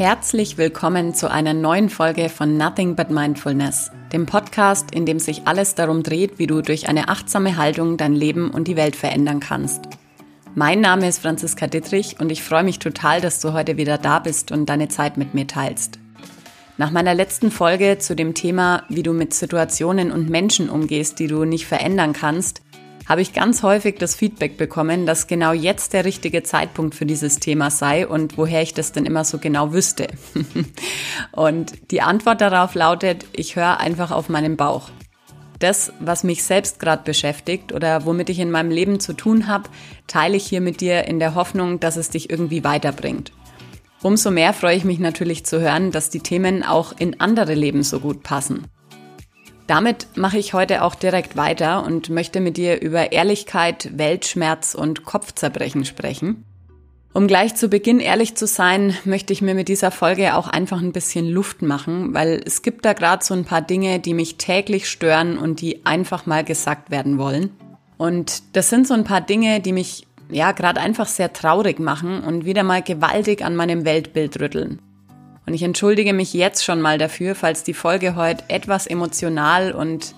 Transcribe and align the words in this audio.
Herzlich 0.00 0.56
willkommen 0.56 1.14
zu 1.14 1.30
einer 1.30 1.52
neuen 1.52 1.90
Folge 1.90 2.30
von 2.30 2.56
Nothing 2.56 2.96
But 2.96 3.10
Mindfulness, 3.10 3.90
dem 4.14 4.24
Podcast, 4.24 4.94
in 4.94 5.04
dem 5.04 5.18
sich 5.18 5.42
alles 5.46 5.74
darum 5.74 6.02
dreht, 6.02 6.38
wie 6.38 6.46
du 6.46 6.62
durch 6.62 6.88
eine 6.88 7.10
achtsame 7.10 7.58
Haltung 7.58 7.98
dein 7.98 8.14
Leben 8.14 8.50
und 8.50 8.66
die 8.66 8.76
Welt 8.76 8.96
verändern 8.96 9.40
kannst. 9.40 9.82
Mein 10.54 10.80
Name 10.80 11.06
ist 11.06 11.18
Franziska 11.18 11.66
Dittrich 11.66 12.16
und 12.18 12.32
ich 12.32 12.42
freue 12.42 12.62
mich 12.62 12.78
total, 12.78 13.20
dass 13.20 13.40
du 13.40 13.52
heute 13.52 13.76
wieder 13.76 13.98
da 13.98 14.20
bist 14.20 14.52
und 14.52 14.70
deine 14.70 14.88
Zeit 14.88 15.18
mit 15.18 15.34
mir 15.34 15.46
teilst. 15.46 15.98
Nach 16.78 16.90
meiner 16.90 17.12
letzten 17.12 17.50
Folge 17.50 17.98
zu 17.98 18.16
dem 18.16 18.32
Thema, 18.32 18.84
wie 18.88 19.02
du 19.02 19.12
mit 19.12 19.34
Situationen 19.34 20.12
und 20.12 20.30
Menschen 20.30 20.70
umgehst, 20.70 21.18
die 21.18 21.26
du 21.26 21.44
nicht 21.44 21.66
verändern 21.66 22.14
kannst, 22.14 22.62
habe 23.10 23.22
ich 23.22 23.32
ganz 23.32 23.64
häufig 23.64 23.96
das 23.96 24.14
Feedback 24.14 24.56
bekommen, 24.56 25.04
dass 25.04 25.26
genau 25.26 25.52
jetzt 25.52 25.94
der 25.94 26.04
richtige 26.04 26.44
Zeitpunkt 26.44 26.94
für 26.94 27.06
dieses 27.06 27.40
Thema 27.40 27.68
sei 27.68 28.06
und 28.06 28.38
woher 28.38 28.62
ich 28.62 28.72
das 28.72 28.92
denn 28.92 29.04
immer 29.04 29.24
so 29.24 29.38
genau 29.38 29.72
wüsste. 29.72 30.06
und 31.32 31.90
die 31.90 32.02
Antwort 32.02 32.40
darauf 32.40 32.76
lautet, 32.76 33.26
ich 33.32 33.56
höre 33.56 33.80
einfach 33.80 34.12
auf 34.12 34.28
meinen 34.28 34.56
Bauch. 34.56 34.90
Das, 35.58 35.92
was 35.98 36.22
mich 36.22 36.44
selbst 36.44 36.78
gerade 36.78 37.02
beschäftigt 37.02 37.72
oder 37.72 38.06
womit 38.06 38.30
ich 38.30 38.38
in 38.38 38.52
meinem 38.52 38.70
Leben 38.70 39.00
zu 39.00 39.12
tun 39.12 39.48
habe, 39.48 39.68
teile 40.06 40.36
ich 40.36 40.46
hier 40.46 40.60
mit 40.60 40.80
dir 40.80 41.06
in 41.06 41.18
der 41.18 41.34
Hoffnung, 41.34 41.80
dass 41.80 41.96
es 41.96 42.10
dich 42.10 42.30
irgendwie 42.30 42.62
weiterbringt. 42.62 43.32
Umso 44.02 44.30
mehr 44.30 44.52
freue 44.52 44.76
ich 44.76 44.84
mich 44.84 45.00
natürlich 45.00 45.44
zu 45.44 45.60
hören, 45.60 45.90
dass 45.90 46.10
die 46.10 46.20
Themen 46.20 46.62
auch 46.62 46.94
in 46.96 47.20
andere 47.20 47.54
Leben 47.54 47.82
so 47.82 47.98
gut 47.98 48.22
passen. 48.22 48.68
Damit 49.70 50.08
mache 50.16 50.36
ich 50.36 50.52
heute 50.52 50.82
auch 50.82 50.96
direkt 50.96 51.36
weiter 51.36 51.86
und 51.86 52.10
möchte 52.10 52.40
mit 52.40 52.56
dir 52.56 52.82
über 52.82 53.12
Ehrlichkeit, 53.12 53.96
Weltschmerz 53.96 54.74
und 54.74 55.04
Kopfzerbrechen 55.04 55.84
sprechen. 55.84 56.44
Um 57.12 57.28
gleich 57.28 57.54
zu 57.54 57.68
Beginn 57.68 58.00
ehrlich 58.00 58.34
zu 58.34 58.48
sein, 58.48 58.96
möchte 59.04 59.32
ich 59.32 59.42
mir 59.42 59.54
mit 59.54 59.68
dieser 59.68 59.92
Folge 59.92 60.34
auch 60.34 60.48
einfach 60.48 60.80
ein 60.82 60.90
bisschen 60.90 61.28
Luft 61.28 61.62
machen, 61.62 62.12
weil 62.14 62.42
es 62.44 62.62
gibt 62.62 62.84
da 62.84 62.94
gerade 62.94 63.24
so 63.24 63.32
ein 63.32 63.44
paar 63.44 63.62
Dinge, 63.62 64.00
die 64.00 64.12
mich 64.12 64.38
täglich 64.38 64.90
stören 64.90 65.38
und 65.38 65.60
die 65.60 65.86
einfach 65.86 66.26
mal 66.26 66.42
gesagt 66.42 66.90
werden 66.90 67.16
wollen. 67.16 67.50
Und 67.96 68.42
das 68.56 68.70
sind 68.70 68.88
so 68.88 68.94
ein 68.94 69.04
paar 69.04 69.20
Dinge, 69.20 69.60
die 69.60 69.72
mich 69.72 70.04
ja 70.32 70.50
gerade 70.50 70.80
einfach 70.80 71.06
sehr 71.06 71.32
traurig 71.32 71.78
machen 71.78 72.24
und 72.24 72.44
wieder 72.44 72.64
mal 72.64 72.82
gewaltig 72.82 73.44
an 73.44 73.54
meinem 73.54 73.84
Weltbild 73.84 74.40
rütteln. 74.40 74.80
Und 75.46 75.54
ich 75.54 75.62
entschuldige 75.62 76.12
mich 76.12 76.32
jetzt 76.34 76.64
schon 76.64 76.80
mal 76.80 76.98
dafür, 76.98 77.34
falls 77.34 77.64
die 77.64 77.74
Folge 77.74 78.14
heute 78.14 78.44
etwas 78.48 78.86
emotional 78.86 79.72
und, 79.72 80.14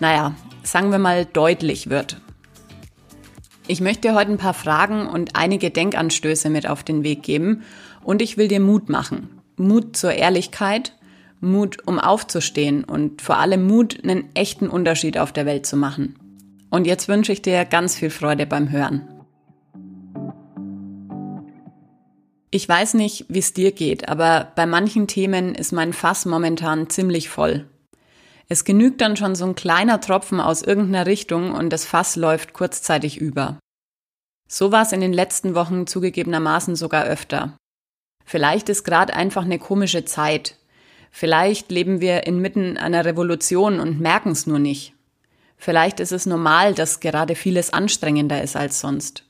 naja, 0.00 0.34
sagen 0.62 0.90
wir 0.90 0.98
mal 0.98 1.24
deutlich 1.24 1.90
wird. 1.90 2.20
Ich 3.66 3.80
möchte 3.80 4.14
heute 4.14 4.32
ein 4.32 4.38
paar 4.38 4.54
Fragen 4.54 5.06
und 5.06 5.36
einige 5.36 5.70
Denkanstöße 5.70 6.48
mit 6.48 6.68
auf 6.68 6.82
den 6.82 7.02
Weg 7.02 7.22
geben 7.22 7.64
und 8.02 8.22
ich 8.22 8.36
will 8.36 8.48
dir 8.48 8.60
Mut 8.60 8.88
machen. 8.88 9.28
Mut 9.56 9.96
zur 9.96 10.12
Ehrlichkeit, 10.12 10.94
Mut, 11.40 11.86
um 11.86 11.98
aufzustehen 11.98 12.84
und 12.84 13.20
vor 13.20 13.38
allem 13.38 13.66
Mut, 13.66 14.02
einen 14.02 14.34
echten 14.34 14.68
Unterschied 14.68 15.18
auf 15.18 15.32
der 15.32 15.46
Welt 15.46 15.66
zu 15.66 15.76
machen. 15.76 16.16
Und 16.70 16.86
jetzt 16.86 17.08
wünsche 17.08 17.32
ich 17.32 17.42
dir 17.42 17.64
ganz 17.64 17.96
viel 17.96 18.10
Freude 18.10 18.46
beim 18.46 18.70
Hören. 18.70 19.17
Ich 22.50 22.66
weiß 22.66 22.94
nicht, 22.94 23.26
wie 23.28 23.40
es 23.40 23.52
dir 23.52 23.72
geht, 23.72 24.08
aber 24.08 24.52
bei 24.56 24.64
manchen 24.64 25.06
Themen 25.06 25.54
ist 25.54 25.72
mein 25.72 25.92
Fass 25.92 26.24
momentan 26.24 26.88
ziemlich 26.88 27.28
voll. 27.28 27.68
Es 28.48 28.64
genügt 28.64 29.02
dann 29.02 29.16
schon 29.16 29.34
so 29.34 29.44
ein 29.44 29.54
kleiner 29.54 30.00
Tropfen 30.00 30.40
aus 30.40 30.62
irgendeiner 30.62 31.04
Richtung 31.04 31.52
und 31.52 31.70
das 31.70 31.84
Fass 31.84 32.16
läuft 32.16 32.54
kurzzeitig 32.54 33.18
über. 33.18 33.58
So 34.48 34.72
war 34.72 34.82
es 34.82 34.92
in 34.92 35.02
den 35.02 35.12
letzten 35.12 35.54
Wochen 35.54 35.86
zugegebenermaßen 35.86 36.74
sogar 36.74 37.04
öfter. 37.04 37.54
Vielleicht 38.24 38.70
ist 38.70 38.84
gerade 38.84 39.14
einfach 39.14 39.44
eine 39.44 39.58
komische 39.58 40.06
Zeit. 40.06 40.56
Vielleicht 41.10 41.70
leben 41.70 42.00
wir 42.00 42.26
inmitten 42.26 42.78
einer 42.78 43.04
Revolution 43.04 43.78
und 43.78 44.00
merken 44.00 44.30
es 44.30 44.46
nur 44.46 44.58
nicht. 44.58 44.94
Vielleicht 45.58 46.00
ist 46.00 46.12
es 46.12 46.24
normal, 46.24 46.72
dass 46.72 47.00
gerade 47.00 47.34
vieles 47.34 47.74
anstrengender 47.74 48.42
ist 48.42 48.56
als 48.56 48.80
sonst. 48.80 49.24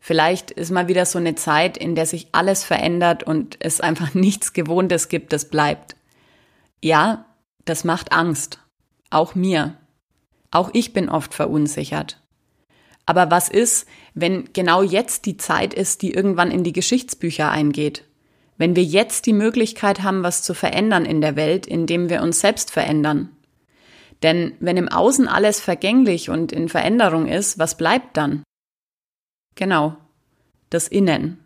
Vielleicht 0.00 0.50
ist 0.50 0.70
mal 0.70 0.88
wieder 0.88 1.04
so 1.06 1.18
eine 1.18 1.34
Zeit, 1.34 1.76
in 1.76 1.94
der 1.94 2.06
sich 2.06 2.28
alles 2.32 2.64
verändert 2.64 3.22
und 3.22 3.56
es 3.60 3.80
einfach 3.82 4.14
nichts 4.14 4.52
Gewohntes 4.52 5.08
gibt, 5.08 5.32
das 5.32 5.48
bleibt. 5.48 5.96
Ja, 6.82 7.26
das 7.64 7.84
macht 7.84 8.12
Angst. 8.12 8.60
Auch 9.10 9.34
mir. 9.34 9.76
Auch 10.50 10.70
ich 10.72 10.92
bin 10.92 11.08
oft 11.08 11.34
verunsichert. 11.34 12.20
Aber 13.06 13.30
was 13.30 13.48
ist, 13.48 13.86
wenn 14.14 14.52
genau 14.52 14.82
jetzt 14.82 15.24
die 15.24 15.38
Zeit 15.38 15.72
ist, 15.72 16.02
die 16.02 16.12
irgendwann 16.12 16.50
in 16.50 16.62
die 16.62 16.72
Geschichtsbücher 16.72 17.50
eingeht? 17.50 18.04
Wenn 18.58 18.76
wir 18.76 18.84
jetzt 18.84 19.26
die 19.26 19.32
Möglichkeit 19.32 20.02
haben, 20.02 20.22
was 20.22 20.42
zu 20.42 20.52
verändern 20.52 21.06
in 21.06 21.20
der 21.20 21.36
Welt, 21.36 21.66
indem 21.66 22.10
wir 22.10 22.22
uns 22.22 22.40
selbst 22.40 22.70
verändern? 22.70 23.30
Denn 24.22 24.52
wenn 24.60 24.76
im 24.76 24.88
Außen 24.88 25.28
alles 25.28 25.60
vergänglich 25.60 26.28
und 26.28 26.52
in 26.52 26.68
Veränderung 26.68 27.28
ist, 27.28 27.58
was 27.58 27.76
bleibt 27.76 28.16
dann? 28.16 28.42
Genau, 29.58 29.96
das 30.70 30.86
Innen. 30.86 31.42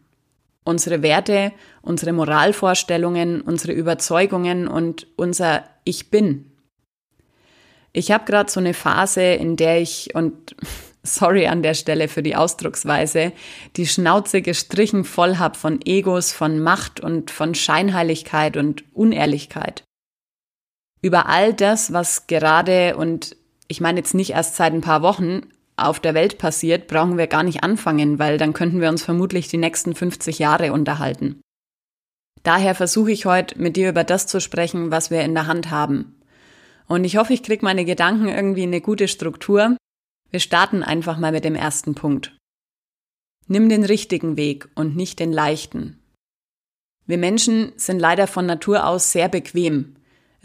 Unsere 0.65 1.00
Werte, 1.00 1.50
unsere 1.81 2.12
Moralvorstellungen, 2.12 3.41
unsere 3.41 3.73
Überzeugungen 3.73 4.69
und 4.69 5.06
unser 5.17 5.65
Ich 5.84 6.11
bin. 6.11 6.53
Ich 7.95 8.11
habe 8.11 8.27
gerade 8.27 8.51
so 8.51 8.61
eine 8.61 8.75
Phase, 8.75 9.22
in 9.22 9.56
der 9.56 9.81
ich, 9.81 10.15
und 10.15 10.55
sorry 11.03 11.47
an 11.47 11.62
der 11.62 11.72
Stelle 11.72 12.06
für 12.06 12.22
die 12.22 12.37
Ausdrucksweise, 12.37 13.33
die 13.77 13.87
Schnauze 13.87 14.43
gestrichen 14.43 15.05
voll 15.05 15.39
hab 15.39 15.56
von 15.56 15.81
Egos, 15.83 16.33
von 16.33 16.61
Macht 16.61 17.01
und 17.01 17.31
von 17.31 17.55
Scheinheiligkeit 17.55 18.59
und 18.59 18.84
Unehrlichkeit. 18.95 19.84
Über 21.01 21.31
all 21.31 21.55
das, 21.55 21.95
was 21.95 22.27
gerade, 22.27 22.95
und 22.95 23.37
ich 23.69 23.81
meine 23.81 24.01
jetzt 24.01 24.12
nicht 24.12 24.33
erst 24.33 24.56
seit 24.56 24.75
ein 24.75 24.83
paar 24.83 25.01
Wochen, 25.01 25.47
auf 25.88 26.00
der 26.00 26.15
Welt 26.15 26.38
passiert, 26.38 26.88
brauchen 26.88 27.19
wir 27.19 27.26
gar 27.26 27.43
nicht 27.43 27.62
anfangen, 27.62 28.19
weil 28.19 28.38
dann 28.38 28.53
könnten 28.53 28.81
wir 28.81 28.88
uns 28.88 29.03
vermutlich 29.03 29.48
die 29.48 29.59
nächsten 29.59 29.94
50 29.94 30.38
Jahre 30.38 30.72
unterhalten. 30.72 31.41
Daher 32.43 32.75
versuche 32.75 33.12
ich 33.12 33.26
heute 33.26 33.60
mit 33.60 33.76
dir 33.76 33.88
über 33.88 34.04
das 34.04 34.26
zu 34.26 34.41
sprechen, 34.41 34.91
was 34.91 35.10
wir 35.10 35.22
in 35.22 35.34
der 35.34 35.47
Hand 35.47 35.71
haben. 35.71 36.21
Und 36.88 37.04
ich 37.04 37.16
hoffe, 37.16 37.32
ich 37.32 37.42
kriege 37.42 37.65
meine 37.65 37.84
Gedanken 37.84 38.28
irgendwie 38.28 38.65
in 38.65 38.71
eine 38.71 38.81
gute 38.81 39.09
Struktur. 39.09 39.76
Wir 40.31 40.41
starten 40.41 40.82
einfach 40.82 41.19
mal 41.19 41.32
mit 41.32 41.44
dem 41.44 41.54
ersten 41.54 41.94
Punkt. 41.94 42.37
Nimm 43.47 43.69
den 43.69 43.84
richtigen 43.84 44.37
Weg 44.37 44.69
und 44.75 44.97
nicht 44.97 45.19
den 45.19 45.32
leichten. 45.32 45.98
Wir 47.06 47.19
Menschen 47.19 47.72
sind 47.76 47.98
leider 47.98 48.26
von 48.26 48.47
Natur 48.47 48.87
aus 48.87 49.12
sehr 49.12 49.28
bequem, 49.28 49.97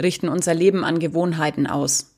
richten 0.01 0.27
unser 0.27 0.53
Leben 0.53 0.83
an 0.83 0.99
Gewohnheiten 0.99 1.67
aus. 1.67 2.16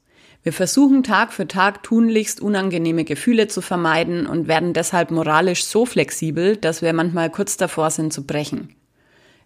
Wir 0.49 0.53
versuchen 0.53 1.03
Tag 1.03 1.31
für 1.31 1.47
Tag 1.47 1.83
tunlichst 1.83 2.41
unangenehme 2.41 3.03
Gefühle 3.03 3.47
zu 3.47 3.61
vermeiden 3.61 4.25
und 4.25 4.47
werden 4.47 4.73
deshalb 4.73 5.11
moralisch 5.11 5.63
so 5.63 5.85
flexibel, 5.85 6.57
dass 6.57 6.81
wir 6.81 6.91
manchmal 6.91 7.29
kurz 7.29 7.55
davor 7.55 7.91
sind 7.91 8.11
zu 8.11 8.25
brechen. 8.25 8.75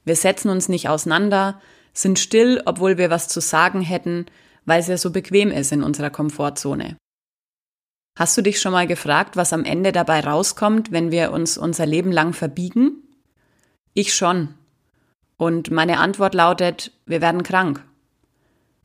Wir 0.05 0.15
setzen 0.15 0.47
uns 0.47 0.69
nicht 0.69 0.87
auseinander, 0.87 1.59
sind 1.91 2.19
still, 2.19 2.61
obwohl 2.65 2.97
wir 2.97 3.09
was 3.09 3.27
zu 3.27 3.41
sagen 3.41 3.81
hätten, 3.81 4.27
weil 4.63 4.79
es 4.79 4.87
ja 4.87 4.95
so 4.95 5.11
bequem 5.11 5.51
ist 5.51 5.73
in 5.73 5.83
unserer 5.83 6.09
Komfortzone. 6.09 6.95
Hast 8.17 8.37
du 8.37 8.41
dich 8.41 8.61
schon 8.61 8.71
mal 8.71 8.87
gefragt, 8.87 9.35
was 9.35 9.51
am 9.51 9.65
Ende 9.65 9.91
dabei 9.91 10.21
rauskommt, 10.21 10.93
wenn 10.93 11.11
wir 11.11 11.33
uns 11.33 11.57
unser 11.57 11.85
Leben 11.85 12.13
lang 12.13 12.31
verbiegen? 12.31 13.03
Ich 13.93 14.13
schon. 14.13 14.53
Und 15.35 15.69
meine 15.69 15.99
Antwort 15.99 16.33
lautet, 16.33 16.93
wir 17.05 17.19
werden 17.19 17.43
krank. 17.43 17.83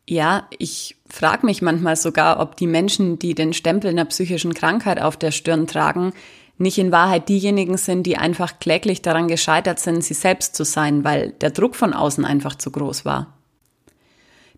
Ja, 0.09 0.49
ich 0.59 0.98
frage 1.09 1.47
mich 1.47 1.63
manchmal 1.63 1.97
sogar, 1.97 2.41
ob 2.41 2.57
die 2.57 2.67
Menschen, 2.67 3.19
die 3.19 3.35
den 3.35 3.53
Stempel 3.53 3.91
einer 3.91 4.05
psychischen 4.05 4.55
Krankheit 4.55 5.01
auf 5.01 5.17
der 5.17 5.31
Stirn 5.31 5.67
tragen, 5.67 6.13
nicht 6.59 6.79
in 6.79 6.93
Wahrheit 6.93 7.29
diejenigen 7.29 7.77
sind, 7.77 8.05
die 8.05 8.17
einfach 8.17 8.59
kläglich 8.59 9.01
daran 9.01 9.29
gescheitert 9.29 9.79
sind, 9.79 10.03
sie 10.03 10.15
selbst 10.15 10.57
zu 10.57 10.65
sein, 10.65 11.05
weil 11.05 11.31
der 11.31 11.51
Druck 11.51 11.77
von 11.77 11.93
außen 11.93 12.25
einfach 12.25 12.57
zu 12.57 12.71
groß 12.71 13.05
war. 13.05 13.39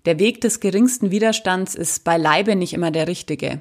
Der 0.06 0.18
Weg 0.18 0.40
des 0.40 0.60
geringsten 0.60 1.10
Widerstands 1.10 1.74
ist 1.74 2.04
beileibe 2.04 2.56
nicht 2.56 2.72
immer 2.72 2.90
der 2.90 3.06
richtige. 3.06 3.60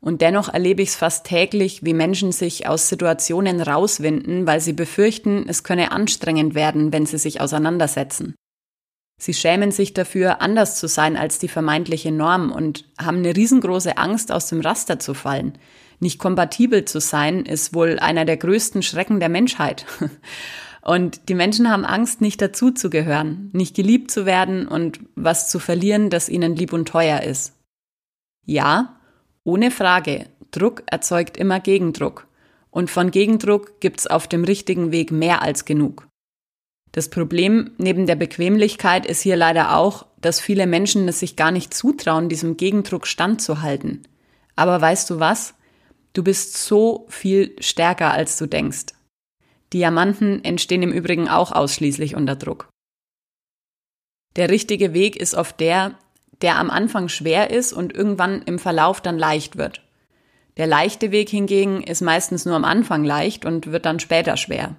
Und 0.00 0.20
dennoch 0.20 0.52
erlebe 0.52 0.82
ich 0.82 0.90
es 0.90 0.96
fast 0.96 1.26
täglich, 1.26 1.84
wie 1.84 1.94
Menschen 1.94 2.32
sich 2.32 2.66
aus 2.66 2.88
Situationen 2.88 3.60
rauswinden, 3.60 4.46
weil 4.46 4.60
sie 4.60 4.72
befürchten, 4.72 5.46
es 5.48 5.62
könne 5.62 5.92
anstrengend 5.92 6.54
werden, 6.54 6.92
wenn 6.92 7.06
sie 7.06 7.18
sich 7.18 7.40
auseinandersetzen. 7.40 8.34
Sie 9.18 9.32
schämen 9.32 9.70
sich 9.70 9.94
dafür, 9.94 10.42
anders 10.42 10.78
zu 10.78 10.88
sein 10.88 11.16
als 11.16 11.38
die 11.38 11.48
vermeintliche 11.48 12.12
Norm 12.12 12.52
und 12.52 12.84
haben 12.98 13.18
eine 13.18 13.34
riesengroße 13.34 13.96
Angst, 13.96 14.30
aus 14.30 14.48
dem 14.48 14.60
Raster 14.60 14.98
zu 14.98 15.14
fallen. 15.14 15.58
Nicht 16.00 16.18
kompatibel 16.18 16.84
zu 16.84 17.00
sein, 17.00 17.46
ist 17.46 17.72
wohl 17.72 17.98
einer 17.98 18.26
der 18.26 18.36
größten 18.36 18.82
Schrecken 18.82 19.18
der 19.18 19.30
Menschheit. 19.30 19.86
Und 20.82 21.28
die 21.28 21.34
Menschen 21.34 21.68
haben 21.68 21.84
Angst, 21.84 22.20
nicht 22.20 22.40
dazuzugehören, 22.40 23.50
nicht 23.52 23.74
geliebt 23.74 24.08
zu 24.08 24.24
werden 24.24 24.68
und 24.68 25.00
was 25.16 25.50
zu 25.50 25.58
verlieren, 25.58 26.10
das 26.10 26.28
ihnen 26.28 26.54
lieb 26.54 26.72
und 26.72 26.86
teuer 26.86 27.22
ist. 27.22 27.54
Ja, 28.44 29.00
ohne 29.42 29.72
Frage, 29.72 30.26
Druck 30.52 30.84
erzeugt 30.86 31.38
immer 31.38 31.58
Gegendruck. 31.58 32.28
Und 32.70 32.88
von 32.88 33.10
Gegendruck 33.10 33.80
gibt's 33.80 34.06
auf 34.06 34.28
dem 34.28 34.44
richtigen 34.44 34.92
Weg 34.92 35.10
mehr 35.10 35.42
als 35.42 35.64
genug. 35.64 36.06
Das 36.96 37.10
Problem 37.10 37.72
neben 37.76 38.06
der 38.06 38.16
Bequemlichkeit 38.16 39.04
ist 39.04 39.20
hier 39.20 39.36
leider 39.36 39.76
auch, 39.76 40.06
dass 40.22 40.40
viele 40.40 40.66
Menschen 40.66 41.06
es 41.08 41.20
sich 41.20 41.36
gar 41.36 41.50
nicht 41.50 41.74
zutrauen, 41.74 42.30
diesem 42.30 42.56
Gegendruck 42.56 43.06
standzuhalten. 43.06 44.08
Aber 44.54 44.80
weißt 44.80 45.10
du 45.10 45.20
was? 45.20 45.52
Du 46.14 46.24
bist 46.24 46.56
so 46.56 47.04
viel 47.10 47.54
stärker, 47.60 48.12
als 48.12 48.38
du 48.38 48.46
denkst. 48.46 48.94
Diamanten 49.74 50.42
entstehen 50.42 50.82
im 50.82 50.90
Übrigen 50.90 51.28
auch 51.28 51.52
ausschließlich 51.52 52.16
unter 52.16 52.34
Druck. 52.34 52.70
Der 54.36 54.48
richtige 54.48 54.94
Weg 54.94 55.16
ist 55.16 55.34
oft 55.34 55.60
der, 55.60 55.98
der 56.40 56.58
am 56.58 56.70
Anfang 56.70 57.10
schwer 57.10 57.50
ist 57.50 57.74
und 57.74 57.94
irgendwann 57.94 58.40
im 58.40 58.58
Verlauf 58.58 59.02
dann 59.02 59.18
leicht 59.18 59.58
wird. 59.58 59.82
Der 60.56 60.66
leichte 60.66 61.10
Weg 61.10 61.28
hingegen 61.28 61.82
ist 61.82 62.00
meistens 62.00 62.46
nur 62.46 62.56
am 62.56 62.64
Anfang 62.64 63.04
leicht 63.04 63.44
und 63.44 63.70
wird 63.70 63.84
dann 63.84 64.00
später 64.00 64.38
schwer. 64.38 64.76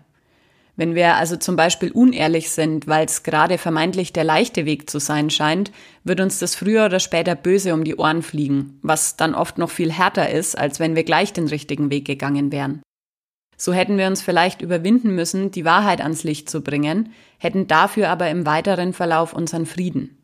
Wenn 0.77 0.93
wir 0.93 1.15
also 1.15 1.37
zum 1.37 1.55
Beispiel 1.55 1.91
unehrlich 1.91 2.51
sind, 2.51 2.85
weil 2.85 3.05
es 3.05 3.23
gerade 3.23 3.57
vermeintlich 3.57 4.13
der 4.13 4.23
leichte 4.23 4.65
Weg 4.65 4.87
zu 4.89 4.99
sein 4.99 5.31
scheint, 5.31 5.71
wird 6.03 6.21
uns 6.21 6.37
das 6.37 6.53
früher 6.53 6.85
oder 6.85 6.99
später 6.99 7.33
böse 7.33 7.73
um 7.73 7.83
die 7.83 7.95
Ohren 7.95 8.21
fliegen, 8.21 8.79
was 8.83 9.17
dann 9.17 9.33
oft 9.33 9.57
noch 9.57 9.71
viel 9.71 9.91
härter 9.91 10.29
ist, 10.29 10.55
als 10.55 10.79
wenn 10.79 10.95
wir 10.95 11.03
gleich 11.03 11.33
den 11.33 11.47
richtigen 11.47 11.89
Weg 11.89 12.05
gegangen 12.05 12.51
wären. 12.51 12.83
So 13.57 13.73
hätten 13.73 13.97
wir 13.97 14.05
uns 14.05 14.21
vielleicht 14.21 14.61
überwinden 14.61 15.15
müssen, 15.15 15.49
die 15.49 15.65
Wahrheit 15.65 15.99
ans 15.99 16.23
Licht 16.23 16.47
zu 16.47 16.61
bringen, 16.61 17.11
hätten 17.39 17.65
dafür 17.65 18.09
aber 18.09 18.29
im 18.29 18.45
weiteren 18.45 18.93
Verlauf 18.93 19.33
unseren 19.33 19.65
Frieden. 19.65 20.15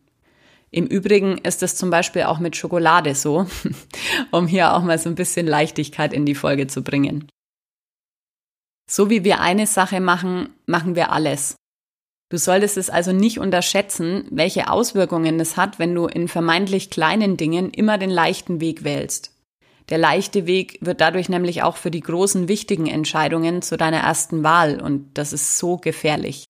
Im 0.70 0.86
Übrigen 0.86 1.40
ist 1.40 1.64
es 1.64 1.76
zum 1.76 1.90
Beispiel 1.90 2.24
auch 2.24 2.38
mit 2.38 2.56
Schokolade 2.56 3.16
so, 3.16 3.48
um 4.32 4.46
hier 4.46 4.74
auch 4.74 4.84
mal 4.84 5.00
so 5.00 5.10
ein 5.10 5.16
bisschen 5.16 5.48
Leichtigkeit 5.48 6.14
in 6.14 6.28
die 6.28 6.36
Folge 6.36 6.68
zu 6.68 6.84
bringen. 6.84 7.28
So 8.90 9.10
wie 9.10 9.24
wir 9.24 9.40
eine 9.40 9.68
Sache 9.68 10.00
machen, 10.00 10.50
machen 10.66 10.96
wir 10.96 11.12
alles. 11.12 11.56
Du 12.30 12.38
solltest 12.38 12.78
es 12.78 12.90
also 12.90 13.12
nicht 13.12 13.40
unterschätzen, 13.40 14.26
welche 14.32 14.70
Auswirkungen 14.70 15.40
es 15.40 15.56
hat, 15.56 15.78
wenn 15.78 15.94
du 15.94 16.08
in 16.08 16.28
vermeintlich 16.28 16.90
kleinen 16.90 17.38
Dingen 17.38 17.70
immer 17.70 17.98
den 17.98 18.10
leichten 18.10 18.60
Weg 18.60 18.84
wählst. 18.84 19.32
Der 19.90 19.98
leichte 19.98 20.48
Weg 20.48 20.80
wird 20.82 21.02
dadurch 21.02 21.30
nämlich 21.30 21.62
auch 21.62 21.78
für 21.78 21.92
die 21.92 22.00
großen 22.00 22.48
wichtigen 22.48 22.88
Entscheidungen 22.88 23.62
zu 23.62 23.78
deiner 23.78 24.00
ersten 24.00 24.44
Wahl 24.44 24.82
und 24.82 25.18
das 25.18 25.34
ist 25.34 25.58
so 25.58 25.78
gefährlich. 25.78 26.46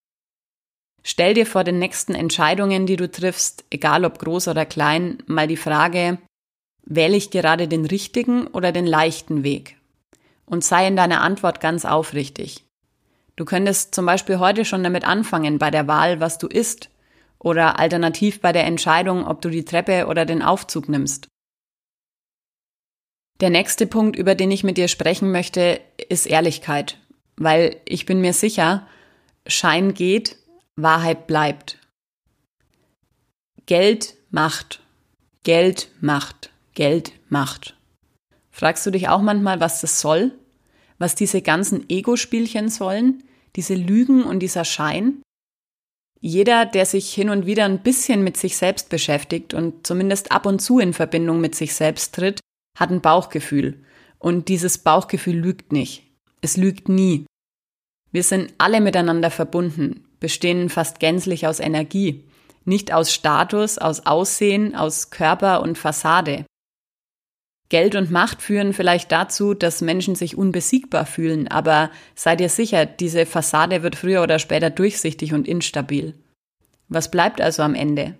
Stell 1.03 1.33
dir 1.33 1.45
vor 1.45 1.65
den 1.65 1.79
nächsten 1.79 2.15
Entscheidungen, 2.15 2.85
die 2.85 2.95
du 2.95 3.11
triffst, 3.11 3.65
egal 3.69 4.05
ob 4.05 4.19
groß 4.19 4.47
oder 4.47 4.65
klein, 4.65 5.21
mal 5.25 5.47
die 5.47 5.57
Frage, 5.57 6.17
wähle 6.85 7.17
ich 7.17 7.29
gerade 7.29 7.67
den 7.67 7.85
richtigen 7.85 8.47
oder 8.47 8.71
den 8.71 8.85
leichten 8.85 9.43
Weg? 9.43 9.77
Und 10.45 10.63
sei 10.63 10.87
in 10.87 10.95
deiner 10.95 11.21
Antwort 11.21 11.59
ganz 11.59 11.85
aufrichtig. 11.85 12.65
Du 13.35 13.45
könntest 13.45 13.95
zum 13.95 14.05
Beispiel 14.05 14.39
heute 14.39 14.65
schon 14.65 14.83
damit 14.83 15.05
anfangen 15.05 15.57
bei 15.57 15.71
der 15.71 15.87
Wahl, 15.87 16.19
was 16.19 16.37
du 16.37 16.47
isst 16.47 16.89
oder 17.39 17.79
alternativ 17.79 18.41
bei 18.41 18.51
der 18.51 18.65
Entscheidung, 18.65 19.25
ob 19.25 19.41
du 19.41 19.49
die 19.49 19.65
Treppe 19.65 20.07
oder 20.07 20.25
den 20.25 20.41
Aufzug 20.41 20.87
nimmst. 20.87 21.27
Der 23.41 23.49
nächste 23.49 23.87
Punkt, 23.87 24.15
über 24.15 24.35
den 24.35 24.51
ich 24.51 24.63
mit 24.63 24.77
dir 24.77 24.87
sprechen 24.87 25.31
möchte, 25.31 25.81
ist 26.09 26.27
Ehrlichkeit, 26.27 26.97
weil 27.35 27.77
ich 27.85 28.05
bin 28.05 28.21
mir 28.21 28.33
sicher, 28.33 28.87
Schein 29.47 29.93
geht, 29.93 30.37
Wahrheit 30.75 31.27
bleibt. 31.27 31.79
Geld 33.65 34.15
macht, 34.29 34.81
Geld 35.43 35.89
macht, 35.99 36.51
Geld 36.73 37.11
macht. 37.29 37.75
Fragst 38.55 38.85
du 38.85 38.91
dich 38.91 39.09
auch 39.09 39.21
manchmal, 39.21 39.59
was 39.59 39.81
das 39.81 39.99
soll? 39.99 40.31
Was 40.99 41.15
diese 41.15 41.41
ganzen 41.41 41.89
Ego-Spielchen 41.89 42.69
sollen? 42.69 43.23
Diese 43.55 43.73
Lügen 43.73 44.23
und 44.23 44.39
dieser 44.39 44.63
Schein? 44.63 45.23
Jeder, 46.21 46.67
der 46.67 46.85
sich 46.85 47.11
hin 47.11 47.29
und 47.29 47.47
wieder 47.47 47.65
ein 47.65 47.81
bisschen 47.81 48.23
mit 48.23 48.37
sich 48.37 48.55
selbst 48.55 48.89
beschäftigt 48.89 49.55
und 49.55 49.85
zumindest 49.85 50.31
ab 50.31 50.45
und 50.45 50.59
zu 50.59 50.77
in 50.77 50.93
Verbindung 50.93 51.41
mit 51.41 51.55
sich 51.55 51.73
selbst 51.73 52.13
tritt, 52.13 52.39
hat 52.77 52.91
ein 52.91 53.01
Bauchgefühl. 53.01 53.83
Und 54.19 54.47
dieses 54.49 54.77
Bauchgefühl 54.77 55.35
lügt 55.35 55.73
nicht. 55.73 56.03
Es 56.41 56.55
lügt 56.55 56.89
nie. 56.89 57.25
Wir 58.11 58.23
sind 58.23 58.53
alle 58.59 58.81
miteinander 58.81 59.31
verbunden, 59.31 60.05
bestehen 60.19 60.69
fast 60.69 60.99
gänzlich 60.99 61.47
aus 61.47 61.59
Energie, 61.59 62.23
nicht 62.65 62.93
aus 62.93 63.11
Status, 63.11 63.79
aus 63.79 64.05
Aussehen, 64.05 64.75
aus 64.75 65.09
Körper 65.09 65.61
und 65.63 65.77
Fassade. 65.79 66.45
Geld 67.69 67.95
und 67.95 68.11
Macht 68.11 68.41
führen 68.41 68.73
vielleicht 68.73 69.11
dazu, 69.11 69.53
dass 69.53 69.81
Menschen 69.81 70.15
sich 70.15 70.37
unbesiegbar 70.37 71.05
fühlen, 71.05 71.47
aber 71.47 71.89
sei 72.13 72.35
dir 72.35 72.49
sicher, 72.49 72.85
diese 72.85 73.25
Fassade 73.25 73.81
wird 73.81 73.95
früher 73.95 74.21
oder 74.21 74.37
später 74.37 74.69
durchsichtig 74.69 75.33
und 75.33 75.47
instabil. 75.47 76.13
Was 76.89 77.09
bleibt 77.09 77.41
also 77.41 77.63
am 77.63 77.73
Ende? 77.73 78.15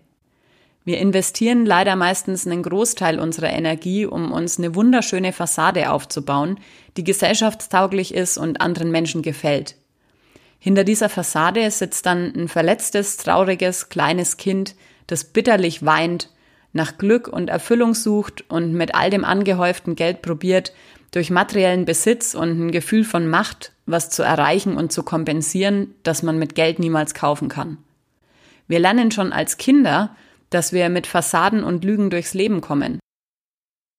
Wir 0.85 0.97
investieren 0.97 1.65
leider 1.65 1.95
meistens 1.95 2.45
einen 2.45 2.63
Großteil 2.63 3.19
unserer 3.19 3.51
Energie, 3.51 4.05
um 4.05 4.31
uns 4.31 4.57
eine 4.57 4.75
wunderschöne 4.75 5.31
Fassade 5.31 5.91
aufzubauen, 5.91 6.59
die 6.97 7.03
gesellschaftstauglich 7.03 8.13
ist 8.13 8.37
und 8.37 8.59
anderen 8.59 8.91
Menschen 8.91 9.21
gefällt. 9.21 9.75
Hinter 10.59 10.83
dieser 10.83 11.09
Fassade 11.09 11.69
sitzt 11.71 12.05
dann 12.05 12.33
ein 12.35 12.47
verletztes, 12.47 13.17
trauriges, 13.17 13.89
kleines 13.89 14.37
Kind, 14.37 14.75
das 15.07 15.25
bitterlich 15.25 15.85
weint 15.85 16.29
nach 16.73 16.97
Glück 16.97 17.27
und 17.27 17.49
Erfüllung 17.49 17.93
sucht 17.93 18.43
und 18.49 18.73
mit 18.73 18.93
all 18.95 19.09
dem 19.09 19.23
angehäuften 19.23 19.95
Geld 19.95 20.21
probiert, 20.21 20.73
durch 21.11 21.29
materiellen 21.29 21.85
Besitz 21.85 22.33
und 22.33 22.59
ein 22.59 22.71
Gefühl 22.71 23.03
von 23.03 23.29
Macht 23.29 23.73
was 23.85 24.09
zu 24.09 24.23
erreichen 24.23 24.77
und 24.77 24.91
zu 24.91 25.03
kompensieren, 25.03 25.93
das 26.03 26.23
man 26.23 26.39
mit 26.39 26.55
Geld 26.55 26.79
niemals 26.79 27.13
kaufen 27.13 27.49
kann. 27.49 27.77
Wir 28.67 28.79
lernen 28.79 29.11
schon 29.11 29.33
als 29.33 29.57
Kinder, 29.57 30.15
dass 30.49 30.71
wir 30.71 30.89
mit 30.89 31.07
Fassaden 31.07 31.63
und 31.63 31.83
Lügen 31.83 32.09
durchs 32.09 32.33
Leben 32.33 32.61
kommen. 32.61 32.99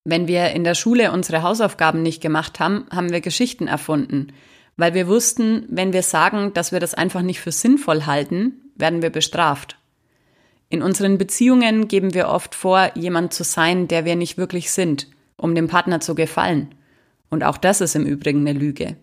Wenn 0.05 0.29
wir 0.29 0.51
in 0.51 0.65
der 0.65 0.75
Schule 0.75 1.13
unsere 1.13 1.43
Hausaufgaben 1.43 2.03
nicht 2.03 2.23
gemacht 2.23 2.61
haben, 2.61 2.87
haben 2.91 3.11
wir 3.11 3.21
Geschichten 3.21 3.67
erfunden, 3.67 4.33
weil 4.77 4.95
wir 4.95 5.07
wussten, 5.07 5.67
wenn 5.69 5.93
wir 5.93 6.03
sagen, 6.03 6.53
dass 6.55 6.73
wir 6.73 6.81
das 6.81 6.95
einfach 6.95 7.23
nicht 7.23 7.41
für 7.41 7.53
sinnvoll 7.53 8.07
halten, 8.07 8.71
werden 8.75 9.03
wir 9.03 9.11
bestraft. 9.11 9.79
In 10.69 10.83
unseren 10.83 11.19
Beziehungen 11.19 11.89
geben 11.89 12.15
wir 12.15 12.29
oft 12.29 12.55
vor, 12.55 12.91
jemand 12.95 13.33
zu 13.33 13.45
sein, 13.45 13.89
der 13.89 14.05
wir 14.05 14.17
nicht 14.17 14.39
wirklich 14.39 14.71
sind, 14.71 15.09
um 15.37 15.55
dem 15.55 15.69
Partner 15.69 16.01
zu 16.01 16.15
gefallen. 16.15 16.75
Und 17.31 17.45
auch 17.45 17.57
das 17.57 17.81
ist 17.81 17.95
im 17.95 18.07
Übrigen 18.07 18.41
eine 18.41 18.59
Lüge. 18.59 18.97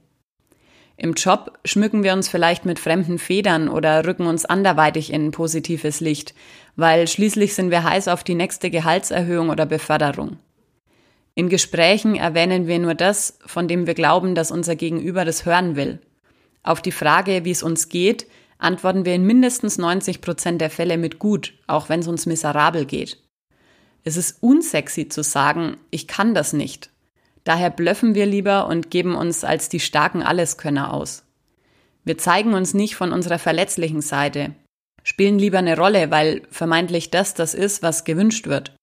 Im 0.97 1.13
Job 1.13 1.57
schmücken 1.65 2.03
wir 2.03 2.13
uns 2.13 2.29
vielleicht 2.29 2.65
mit 2.65 2.77
fremden 2.77 3.17
Federn 3.17 3.69
oder 3.69 4.05
rücken 4.05 4.27
uns 4.27 4.45
anderweitig 4.45 5.11
in 5.11 5.31
positives 5.31 5.99
Licht, 5.99 6.35
weil 6.75 7.07
schließlich 7.07 7.55
sind 7.55 7.71
wir 7.71 7.83
heiß 7.83 8.07
auf 8.07 8.23
die 8.23 8.35
nächste 8.35 8.69
Gehaltserhöhung 8.69 9.49
oder 9.49 9.65
Beförderung. 9.65 10.37
In 11.33 11.49
Gesprächen 11.49 12.15
erwähnen 12.15 12.67
wir 12.67 12.77
nur 12.77 12.93
das, 12.93 13.39
von 13.45 13.67
dem 13.67 13.87
wir 13.87 13.93
glauben, 13.93 14.35
dass 14.35 14.51
unser 14.51 14.75
Gegenüber 14.75 15.25
das 15.25 15.45
hören 15.45 15.75
will. 15.75 15.99
Auf 16.61 16.81
die 16.81 16.91
Frage, 16.91 17.45
wie 17.45 17.51
es 17.51 17.63
uns 17.63 17.89
geht, 17.89 18.27
antworten 18.61 19.05
wir 19.05 19.15
in 19.15 19.25
mindestens 19.25 19.77
90 19.77 20.21
Prozent 20.21 20.61
der 20.61 20.69
Fälle 20.69 20.97
mit 20.97 21.19
gut, 21.19 21.53
auch 21.67 21.89
wenn 21.89 21.99
es 22.01 22.07
uns 22.07 22.25
miserabel 22.25 22.85
geht. 22.85 23.17
Es 24.03 24.17
ist 24.17 24.41
unsexy 24.41 25.09
zu 25.09 25.23
sagen, 25.23 25.77
ich 25.89 26.07
kann 26.07 26.33
das 26.33 26.53
nicht. 26.53 26.89
Daher 27.43 27.69
blöffen 27.69 28.15
wir 28.15 28.25
lieber 28.25 28.67
und 28.67 28.91
geben 28.91 29.15
uns 29.15 29.43
als 29.43 29.69
die 29.69 29.79
starken 29.79 30.21
Alleskönner 30.21 30.93
aus. 30.93 31.23
Wir 32.03 32.17
zeigen 32.17 32.53
uns 32.53 32.73
nicht 32.73 32.95
von 32.95 33.11
unserer 33.11 33.39
verletzlichen 33.39 34.01
Seite, 34.01 34.55
spielen 35.03 35.39
lieber 35.39 35.59
eine 35.59 35.77
Rolle, 35.77 36.11
weil 36.11 36.43
vermeintlich 36.49 37.11
das 37.11 37.33
das 37.33 37.53
ist, 37.53 37.83
was 37.83 38.03
gewünscht 38.03 38.47
wird. 38.47 38.75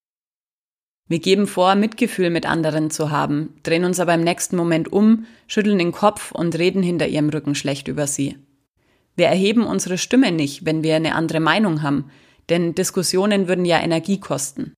Wir 1.07 1.19
geben 1.19 1.47
vor, 1.47 1.75
Mitgefühl 1.75 2.29
mit 2.29 2.45
anderen 2.45 2.91
zu 2.91 3.11
haben, 3.11 3.55
drehen 3.63 3.83
uns 3.83 3.99
aber 3.99 4.13
im 4.13 4.23
nächsten 4.23 4.55
Moment 4.55 4.91
um, 4.93 5.25
schütteln 5.47 5.79
den 5.79 5.91
Kopf 5.91 6.31
und 6.31 6.57
reden 6.57 6.83
hinter 6.83 7.07
ihrem 7.07 7.29
Rücken 7.29 7.55
schlecht 7.55 7.87
über 7.87 8.05
sie. 8.05 8.37
Wir 9.19 9.27
erheben 9.27 9.67
unsere 9.67 9.97
Stimme 9.97 10.31
nicht, 10.31 10.65
wenn 10.65 10.81
wir 10.81 10.95
eine 10.95 11.13
andere 11.13 11.41
Meinung 11.41 11.81
haben, 11.81 12.09
denn 12.47 12.73
Diskussionen 12.73 13.49
würden 13.49 13.65
ja 13.65 13.77
Energie 13.81 14.21
kosten. 14.21 14.73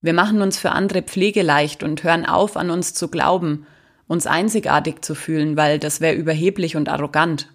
Wir 0.00 0.12
machen 0.12 0.40
uns 0.40 0.56
für 0.56 0.70
andere 0.70 1.02
pflegeleicht 1.02 1.82
und 1.82 2.04
hören 2.04 2.24
auf, 2.24 2.56
an 2.56 2.70
uns 2.70 2.94
zu 2.94 3.08
glauben, 3.08 3.66
uns 4.06 4.28
einzigartig 4.28 5.02
zu 5.02 5.16
fühlen, 5.16 5.56
weil 5.56 5.80
das 5.80 6.00
wäre 6.00 6.14
überheblich 6.14 6.76
und 6.76 6.88
arrogant. 6.88 7.52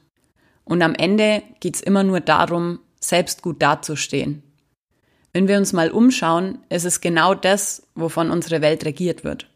Und 0.66 0.82
am 0.82 0.96
Ende 0.96 1.42
geht's 1.62 1.80
immer 1.80 2.04
nur 2.04 2.20
darum, 2.20 2.80
selbst 3.00 3.42
gut 3.42 3.62
dazustehen. 3.62 4.44
Wenn 5.32 5.48
wir 5.48 5.58
uns 5.58 5.72
mal 5.72 5.92
umschauen, 5.92 6.58
ist 6.68 6.84
es 6.84 7.00
genau 7.00 7.36
das, 7.36 7.88
wovon 7.96 8.32
unsere 8.32 8.60
Welt 8.60 8.84
regiert 8.84 9.24
wird. 9.24 9.50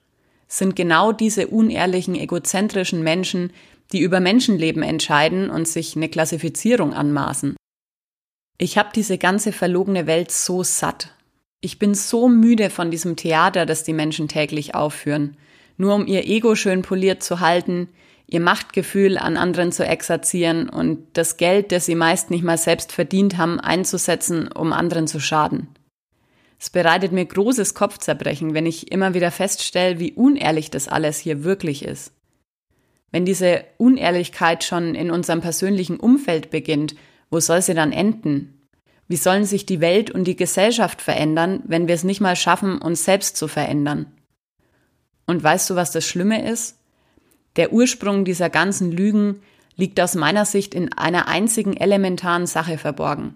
Es 0.48 0.58
sind 0.58 0.78
genau 0.78 1.12
diese 1.12 1.48
unehrlichen, 1.48 2.16
egozentrischen 2.16 3.04
Menschen, 3.04 3.52
die 3.92 4.02
über 4.02 4.20
Menschenleben 4.20 4.84
entscheiden 4.84 5.50
und 5.50 5.68
sich 5.68 5.96
eine 5.96 6.10
Klassifizierung 6.10 6.94
anmaßen. 6.94 7.56
Ich 8.58 8.78
habe 8.78 8.90
diese 8.94 9.18
ganze 9.18 9.52
verlogene 9.52 10.06
Welt 10.06 10.32
so 10.32 10.64
satt. 10.64 11.16
Ich 11.62 11.80
bin 11.80 11.94
so 11.94 12.28
müde 12.28 12.70
von 12.70 12.92
diesem 12.92 13.16
Theater, 13.16 13.66
das 13.66 13.84
die 13.84 13.94
Menschen 13.94 14.28
täglich 14.28 14.76
aufführen, 14.76 15.38
nur 15.78 15.96
um 15.96 16.08
ihr 16.08 16.28
Ego 16.28 16.56
schön 16.56 16.82
poliert 16.82 17.24
zu 17.24 17.40
halten, 17.40 17.90
ihr 18.28 18.40
Machtgefühl 18.40 19.18
an 19.18 19.38
anderen 19.38 19.72
zu 19.72 19.86
exerzieren 19.86 20.70
und 20.70 21.06
das 21.14 21.38
Geld, 21.38 21.72
das 21.72 21.86
sie 21.86 21.96
meist 21.96 22.30
nicht 22.30 22.44
mal 22.44 22.58
selbst 22.58 22.92
verdient 22.92 23.38
haben, 23.38 23.60
einzusetzen, 23.60 24.52
um 24.52 24.72
anderen 24.72 25.08
zu 25.08 25.20
schaden. 25.20 25.70
Es 26.60 26.70
bereitet 26.70 27.14
mir 27.14 27.26
großes 27.26 27.74
Kopfzerbrechen, 27.74 28.54
wenn 28.54 28.66
ich 28.66 28.92
immer 28.92 29.14
wieder 29.14 29.32
feststelle, 29.32 30.00
wie 30.00 30.12
unehrlich 30.12 30.70
das 30.70 30.90
alles 30.90 31.18
hier 31.18 31.44
wirklich 31.44 31.86
ist. 31.86 32.12
Wenn 33.12 33.26
diese 33.26 33.64
Unehrlichkeit 33.78 34.64
schon 34.64 34.96
in 34.96 35.12
unserem 35.12 35.42
persönlichen 35.42 36.00
Umfeld 36.00 36.50
beginnt, 36.52 36.96
wo 37.30 37.40
soll 37.40 37.62
sie 37.62 37.74
dann 37.74 37.92
enden? 37.92 38.68
Wie 39.08 39.16
sollen 39.16 39.46
sich 39.46 39.66
die 39.66 39.82
Welt 39.82 40.12
und 40.12 40.26
die 40.26 40.36
Gesellschaft 40.36 41.02
verändern, 41.02 41.64
wenn 41.66 41.88
wir 41.88 41.96
es 41.96 42.04
nicht 42.04 42.22
mal 42.22 42.36
schaffen, 42.36 42.80
uns 42.80 43.06
selbst 43.06 43.38
zu 43.38 43.48
verändern? 43.48 44.06
Und 45.26 45.44
weißt 45.44 45.70
du, 45.70 45.76
was 45.76 45.92
das 45.92 46.06
Schlimme 46.06 46.48
ist? 46.48 46.78
Der 47.56 47.74
Ursprung 47.74 48.26
dieser 48.26 48.50
ganzen 48.50 48.92
Lügen 48.92 49.42
liegt 49.76 50.00
aus 50.00 50.14
meiner 50.14 50.46
Sicht 50.46 50.76
in 50.76 50.94
einer 50.94 51.28
einzigen 51.28 51.76
elementaren 51.76 52.46
Sache 52.46 52.78
verborgen, 52.78 53.36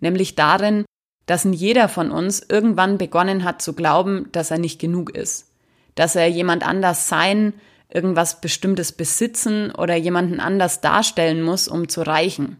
nämlich 0.00 0.34
darin, 0.34 0.84
dass 1.26 1.44
in 1.44 1.52
jeder 1.52 1.88
von 1.88 2.10
uns 2.10 2.44
irgendwann 2.48 2.98
begonnen 2.98 3.44
hat 3.44 3.62
zu 3.62 3.74
glauben, 3.74 4.28
dass 4.32 4.50
er 4.50 4.58
nicht 4.58 4.80
genug 4.80 5.14
ist, 5.14 5.52
dass 5.94 6.16
er 6.16 6.26
jemand 6.28 6.66
anders 6.66 7.08
sein, 7.08 7.52
irgendwas 7.94 8.40
Bestimmtes 8.40 8.92
besitzen 8.92 9.70
oder 9.70 9.94
jemanden 9.96 10.40
anders 10.40 10.80
darstellen 10.80 11.42
muss, 11.42 11.68
um 11.68 11.88
zu 11.88 12.02
reichen. 12.02 12.58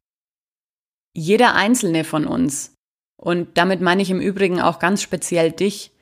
Jeder 1.15 1.55
einzelne 1.55 2.05
von 2.05 2.27
uns, 2.27 2.75
und 3.17 3.57
damit 3.57 3.81
meine 3.81 4.03
ich 4.03 4.11
im 4.11 4.21
Übrigen 4.21 4.61
auch 4.61 4.79
ganz 4.79 5.03
speziell 5.03 5.53
dich, 5.53 5.93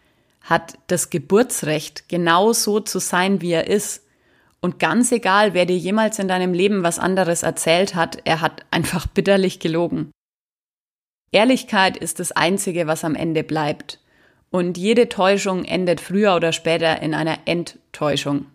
hat 0.40 0.78
das 0.86 1.10
Geburtsrecht, 1.10 2.08
genau 2.08 2.52
so 2.52 2.80
zu 2.80 2.98
sein, 2.98 3.42
wie 3.42 3.52
er 3.52 3.66
ist. 3.66 4.06
Und 4.60 4.78
ganz 4.78 5.12
egal, 5.12 5.54
wer 5.54 5.66
dir 5.66 5.76
jemals 5.76 6.18
in 6.18 6.28
deinem 6.28 6.54
Leben 6.54 6.82
was 6.82 6.98
anderes 6.98 7.42
erzählt 7.42 7.94
hat, 7.94 8.18
er 8.24 8.40
hat 8.40 8.64
einfach 8.70 9.06
bitterlich 9.14 9.60
gelogen. 9.60 10.10
Ehrlichkeit 11.32 11.96
ist 11.96 12.18
das 12.20 12.32
Einzige, 12.32 12.86
was 12.86 13.04
am 13.04 13.14
Ende 13.14 13.44
bleibt. 13.44 14.00
Und 14.50 14.78
jede 14.78 15.08
Täuschung 15.08 15.64
endet 15.64 16.00
früher 16.00 16.34
oder 16.34 16.52
später 16.52 17.00
in 17.02 17.14
einer 17.14 17.38
Enttäuschung. 17.44 18.46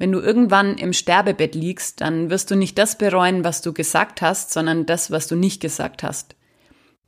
Wenn 0.00 0.12
du 0.12 0.20
irgendwann 0.20 0.78
im 0.78 0.94
Sterbebett 0.94 1.54
liegst, 1.54 2.00
dann 2.00 2.30
wirst 2.30 2.50
du 2.50 2.56
nicht 2.56 2.78
das 2.78 2.96
bereuen, 2.96 3.44
was 3.44 3.60
du 3.60 3.74
gesagt 3.74 4.22
hast, 4.22 4.50
sondern 4.50 4.86
das, 4.86 5.10
was 5.10 5.26
du 5.26 5.36
nicht 5.36 5.60
gesagt 5.60 6.02
hast. 6.02 6.36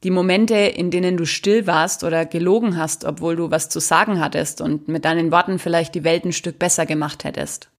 Die 0.04 0.10
Momente, 0.10 0.56
in 0.56 0.90
denen 0.90 1.16
du 1.16 1.24
still 1.24 1.66
warst 1.66 2.04
oder 2.04 2.26
gelogen 2.26 2.76
hast, 2.76 3.06
obwohl 3.06 3.34
du 3.34 3.50
was 3.50 3.70
zu 3.70 3.80
sagen 3.80 4.20
hattest 4.20 4.60
und 4.60 4.88
mit 4.88 5.06
deinen 5.06 5.32
Worten 5.32 5.58
vielleicht 5.58 5.94
die 5.94 6.04
Welt 6.04 6.26
ein 6.26 6.34
Stück 6.34 6.58
besser 6.58 6.84
gemacht 6.84 7.24
hättest. 7.24 7.70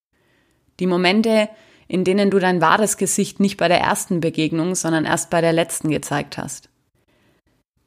Die 0.80 0.88
Momente, 0.88 1.48
in 1.88 2.04
denen 2.04 2.32
du 2.32 2.40
dein 2.40 2.60
wahres 2.60 2.98
Gesicht 2.98 3.40
nicht 3.40 3.58
bei 3.58 3.68
der 3.68 3.82
ersten 3.82 4.20
Begegnung, 4.20 4.74
sondern 4.74 5.06
erst 5.06 5.30
bei 5.30 5.42
der 5.42 5.54
letzten 5.54 5.92
gezeigt 5.92 6.40
hast. 6.40 6.70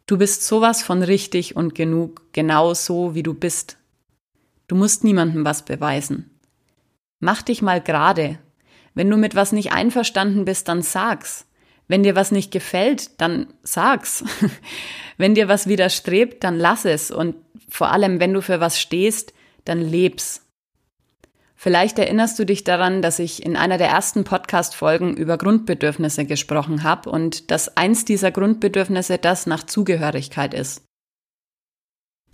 Du 0.06 0.16
bist 0.16 0.46
sowas 0.46 0.80
von 0.80 1.02
richtig 1.02 1.56
und 1.56 1.74
genug, 1.74 2.22
genau 2.30 2.72
so, 2.72 3.16
wie 3.16 3.24
du 3.24 3.34
bist. 3.34 3.78
Du 4.68 4.76
musst 4.76 5.02
niemandem 5.02 5.44
was 5.44 5.64
beweisen. 5.64 6.30
Mach 7.20 7.42
dich 7.42 7.62
mal 7.62 7.80
gerade. 7.80 8.38
Wenn 8.94 9.10
du 9.10 9.16
mit 9.16 9.34
was 9.34 9.52
nicht 9.52 9.72
einverstanden 9.72 10.44
bist, 10.44 10.68
dann 10.68 10.82
sag's. 10.82 11.46
Wenn 11.88 12.02
dir 12.02 12.16
was 12.16 12.32
nicht 12.32 12.50
gefällt, 12.50 13.20
dann 13.20 13.52
sag's. 13.62 14.24
wenn 15.16 15.34
dir 15.34 15.48
was 15.48 15.66
widerstrebt, 15.66 16.42
dann 16.42 16.58
lass 16.58 16.84
es. 16.84 17.10
Und 17.10 17.36
vor 17.68 17.90
allem, 17.92 18.20
wenn 18.20 18.32
du 18.32 18.42
für 18.42 18.60
was 18.60 18.80
stehst, 18.80 19.32
dann 19.64 19.80
leb's. 19.80 20.42
Vielleicht 21.54 21.98
erinnerst 21.98 22.38
du 22.38 22.44
dich 22.44 22.64
daran, 22.64 23.00
dass 23.00 23.18
ich 23.18 23.44
in 23.44 23.56
einer 23.56 23.78
der 23.78 23.88
ersten 23.88 24.24
Podcast-Folgen 24.24 25.16
über 25.16 25.38
Grundbedürfnisse 25.38 26.26
gesprochen 26.26 26.82
habe 26.82 27.10
und 27.10 27.50
dass 27.50 27.76
eins 27.76 28.04
dieser 28.04 28.30
Grundbedürfnisse 28.30 29.16
das 29.16 29.46
nach 29.46 29.64
Zugehörigkeit 29.64 30.52
ist. 30.52 30.84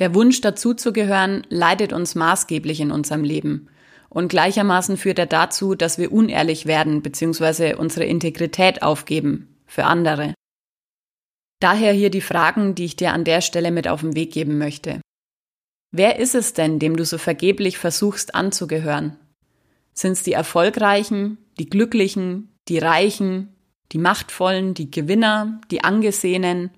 Der 0.00 0.14
Wunsch 0.14 0.40
dazuzugehören 0.40 1.46
leitet 1.48 1.92
uns 1.92 2.14
maßgeblich 2.14 2.80
in 2.80 2.90
unserem 2.90 3.22
Leben 3.22 3.68
und 4.12 4.28
gleichermaßen 4.28 4.98
führt 4.98 5.18
er 5.18 5.26
dazu, 5.26 5.74
dass 5.74 5.96
wir 5.96 6.12
unehrlich 6.12 6.66
werden 6.66 7.00
bzw. 7.00 7.74
unsere 7.74 8.04
Integrität 8.04 8.82
aufgeben 8.82 9.56
für 9.66 9.84
andere. 9.84 10.34
Daher 11.60 11.92
hier 11.92 12.10
die 12.10 12.20
Fragen, 12.20 12.74
die 12.74 12.84
ich 12.84 12.96
dir 12.96 13.12
an 13.12 13.24
der 13.24 13.40
Stelle 13.40 13.70
mit 13.70 13.88
auf 13.88 14.02
den 14.02 14.14
Weg 14.14 14.32
geben 14.32 14.58
möchte. 14.58 15.00
Wer 15.92 16.18
ist 16.18 16.34
es 16.34 16.52
denn, 16.52 16.78
dem 16.78 16.96
du 16.96 17.04
so 17.06 17.16
vergeblich 17.16 17.78
versuchst 17.78 18.34
anzugehören? 18.34 19.16
Sind 19.94 20.12
es 20.12 20.22
die 20.22 20.32
Erfolgreichen, 20.32 21.38
die 21.58 21.70
Glücklichen, 21.70 22.54
die 22.68 22.78
Reichen, 22.78 23.54
die 23.92 23.98
Machtvollen, 23.98 24.74
die 24.74 24.90
Gewinner, 24.90 25.60
die 25.70 25.84
Angesehenen? 25.84 26.70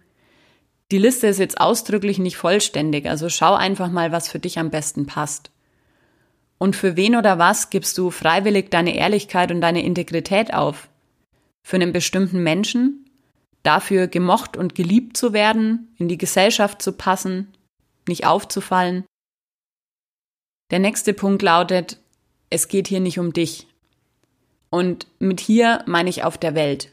Die 0.93 0.99
Liste 0.99 1.27
ist 1.29 1.39
jetzt 1.39 1.61
ausdrücklich 1.61 2.19
nicht 2.19 2.37
vollständig, 2.37 3.09
also 3.09 3.29
schau 3.29 3.55
einfach 3.55 3.91
mal, 3.91 4.13
was 4.13 4.29
für 4.29 4.39
dich 4.39 4.59
am 4.59 4.71
besten 4.71 5.07
passt. 5.07 5.51
Und 6.59 6.77
für 6.77 6.97
wen 6.97 7.17
oder 7.17 7.39
was 7.39 7.71
gibst 7.71 7.99
du 7.99 8.11
freiwillig 8.11 8.71
deine 8.71 8.97
Ehrlichkeit 8.97 9.51
und 9.51 9.61
deine 9.61 9.85
Integrität 9.85 10.55
auf? 10.55 10.89
Für 11.63 11.77
einen 11.77 11.93
bestimmten 11.93 12.43
Menschen? 12.43 13.11
Dafür 13.63 14.09
gemocht 14.09 14.57
und 14.57 14.75
geliebt 14.75 15.17
zu 15.17 15.33
werden, 15.33 15.95
in 15.99 16.09
die 16.09 16.19
Gesellschaft 16.19 16.83
zu 16.83 16.93
passen, 16.93 17.53
nicht 18.07 18.27
aufzufallen? 18.27 19.05
Der 20.71 20.79
nächste 20.79 21.15
Punkt 21.15 21.43
lautet, 21.43 21.99
es 22.51 22.69
geht 22.69 22.89
hier 22.89 23.01
nicht 23.01 23.19
um 23.19 23.33
dich. 23.33 23.67
Und 24.71 25.07
mit 25.19 25.41
hier 25.41 25.83
meine 25.87 26.11
ich 26.11 26.25
auf 26.25 26.37
der 26.37 26.55
Welt. 26.55 26.91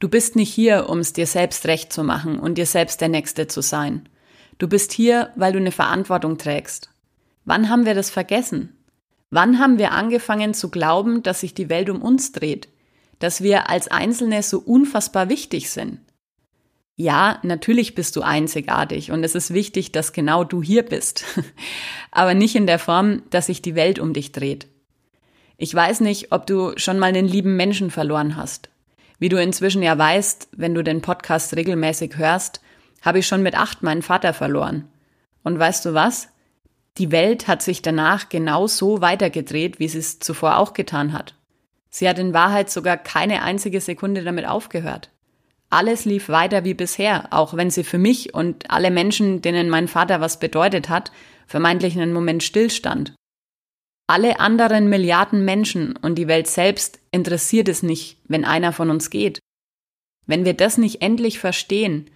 Du 0.00 0.08
bist 0.08 0.34
nicht 0.34 0.52
hier, 0.52 0.88
um 0.88 0.98
es 0.98 1.12
dir 1.12 1.26
selbst 1.26 1.66
recht 1.66 1.92
zu 1.92 2.02
machen 2.02 2.40
und 2.40 2.56
dir 2.56 2.66
selbst 2.66 3.00
der 3.00 3.08
Nächste 3.08 3.46
zu 3.46 3.62
sein. 3.62 4.08
Du 4.58 4.68
bist 4.68 4.92
hier, 4.92 5.32
weil 5.36 5.52
du 5.52 5.58
eine 5.58 5.72
Verantwortung 5.72 6.38
trägst. 6.38 6.91
Wann 7.44 7.68
haben 7.68 7.86
wir 7.86 7.94
das 7.94 8.10
vergessen? 8.10 8.76
Wann 9.30 9.58
haben 9.58 9.78
wir 9.78 9.92
angefangen 9.92 10.54
zu 10.54 10.70
glauben, 10.70 11.22
dass 11.22 11.40
sich 11.40 11.54
die 11.54 11.68
Welt 11.68 11.88
um 11.90 12.02
uns 12.02 12.32
dreht? 12.32 12.68
Dass 13.18 13.42
wir 13.42 13.70
als 13.70 13.88
Einzelne 13.88 14.42
so 14.42 14.58
unfassbar 14.58 15.28
wichtig 15.28 15.70
sind? 15.70 16.00
Ja, 16.96 17.38
natürlich 17.42 17.94
bist 17.94 18.14
du 18.16 18.22
einzigartig 18.22 19.10
und 19.10 19.24
es 19.24 19.34
ist 19.34 19.54
wichtig, 19.54 19.92
dass 19.92 20.12
genau 20.12 20.44
du 20.44 20.62
hier 20.62 20.82
bist. 20.82 21.24
Aber 22.10 22.34
nicht 22.34 22.54
in 22.54 22.66
der 22.66 22.78
Form, 22.78 23.22
dass 23.30 23.46
sich 23.46 23.62
die 23.62 23.74
Welt 23.74 23.98
um 23.98 24.12
dich 24.12 24.32
dreht. 24.32 24.68
Ich 25.56 25.74
weiß 25.74 26.00
nicht, 26.00 26.32
ob 26.32 26.46
du 26.46 26.72
schon 26.76 26.98
mal 26.98 27.06
einen 27.06 27.26
lieben 27.26 27.56
Menschen 27.56 27.90
verloren 27.90 28.36
hast. 28.36 28.68
Wie 29.18 29.28
du 29.28 29.40
inzwischen 29.40 29.82
ja 29.82 29.96
weißt, 29.96 30.48
wenn 30.56 30.74
du 30.74 30.82
den 30.82 31.00
Podcast 31.00 31.56
regelmäßig 31.56 32.18
hörst, 32.18 32.60
habe 33.00 33.20
ich 33.20 33.26
schon 33.26 33.42
mit 33.42 33.56
acht 33.56 33.82
meinen 33.82 34.02
Vater 34.02 34.34
verloren. 34.34 34.88
Und 35.42 35.58
weißt 35.58 35.84
du 35.86 35.94
was? 35.94 36.28
Die 36.98 37.10
Welt 37.10 37.48
hat 37.48 37.62
sich 37.62 37.80
danach 37.80 38.28
genau 38.28 38.66
so 38.66 39.00
weitergedreht, 39.00 39.78
wie 39.78 39.88
sie 39.88 39.98
es 39.98 40.18
zuvor 40.18 40.58
auch 40.58 40.74
getan 40.74 41.12
hat. 41.12 41.34
Sie 41.88 42.08
hat 42.08 42.18
in 42.18 42.34
Wahrheit 42.34 42.70
sogar 42.70 42.96
keine 42.96 43.42
einzige 43.42 43.80
Sekunde 43.80 44.24
damit 44.24 44.46
aufgehört. 44.46 45.10
Alles 45.70 46.04
lief 46.04 46.28
weiter 46.28 46.64
wie 46.64 46.74
bisher, 46.74 47.28
auch 47.32 47.56
wenn 47.56 47.70
sie 47.70 47.84
für 47.84 47.96
mich 47.96 48.34
und 48.34 48.70
alle 48.70 48.90
Menschen, 48.90 49.40
denen 49.40 49.70
mein 49.70 49.88
Vater 49.88 50.20
was 50.20 50.38
bedeutet 50.38 50.90
hat, 50.90 51.12
vermeintlich 51.46 51.96
einen 51.96 52.12
Moment 52.12 52.42
stillstand. 52.42 53.14
Alle 54.06 54.40
anderen 54.40 54.90
Milliarden 54.90 55.44
Menschen 55.46 55.96
und 55.96 56.16
die 56.16 56.28
Welt 56.28 56.46
selbst 56.46 57.00
interessiert 57.10 57.68
es 57.68 57.82
nicht, 57.82 58.18
wenn 58.28 58.44
einer 58.44 58.72
von 58.72 58.90
uns 58.90 59.08
geht. 59.08 59.38
Wenn 60.26 60.44
wir 60.44 60.54
das 60.54 60.76
nicht 60.76 61.00
endlich 61.00 61.38
verstehen, 61.38 62.10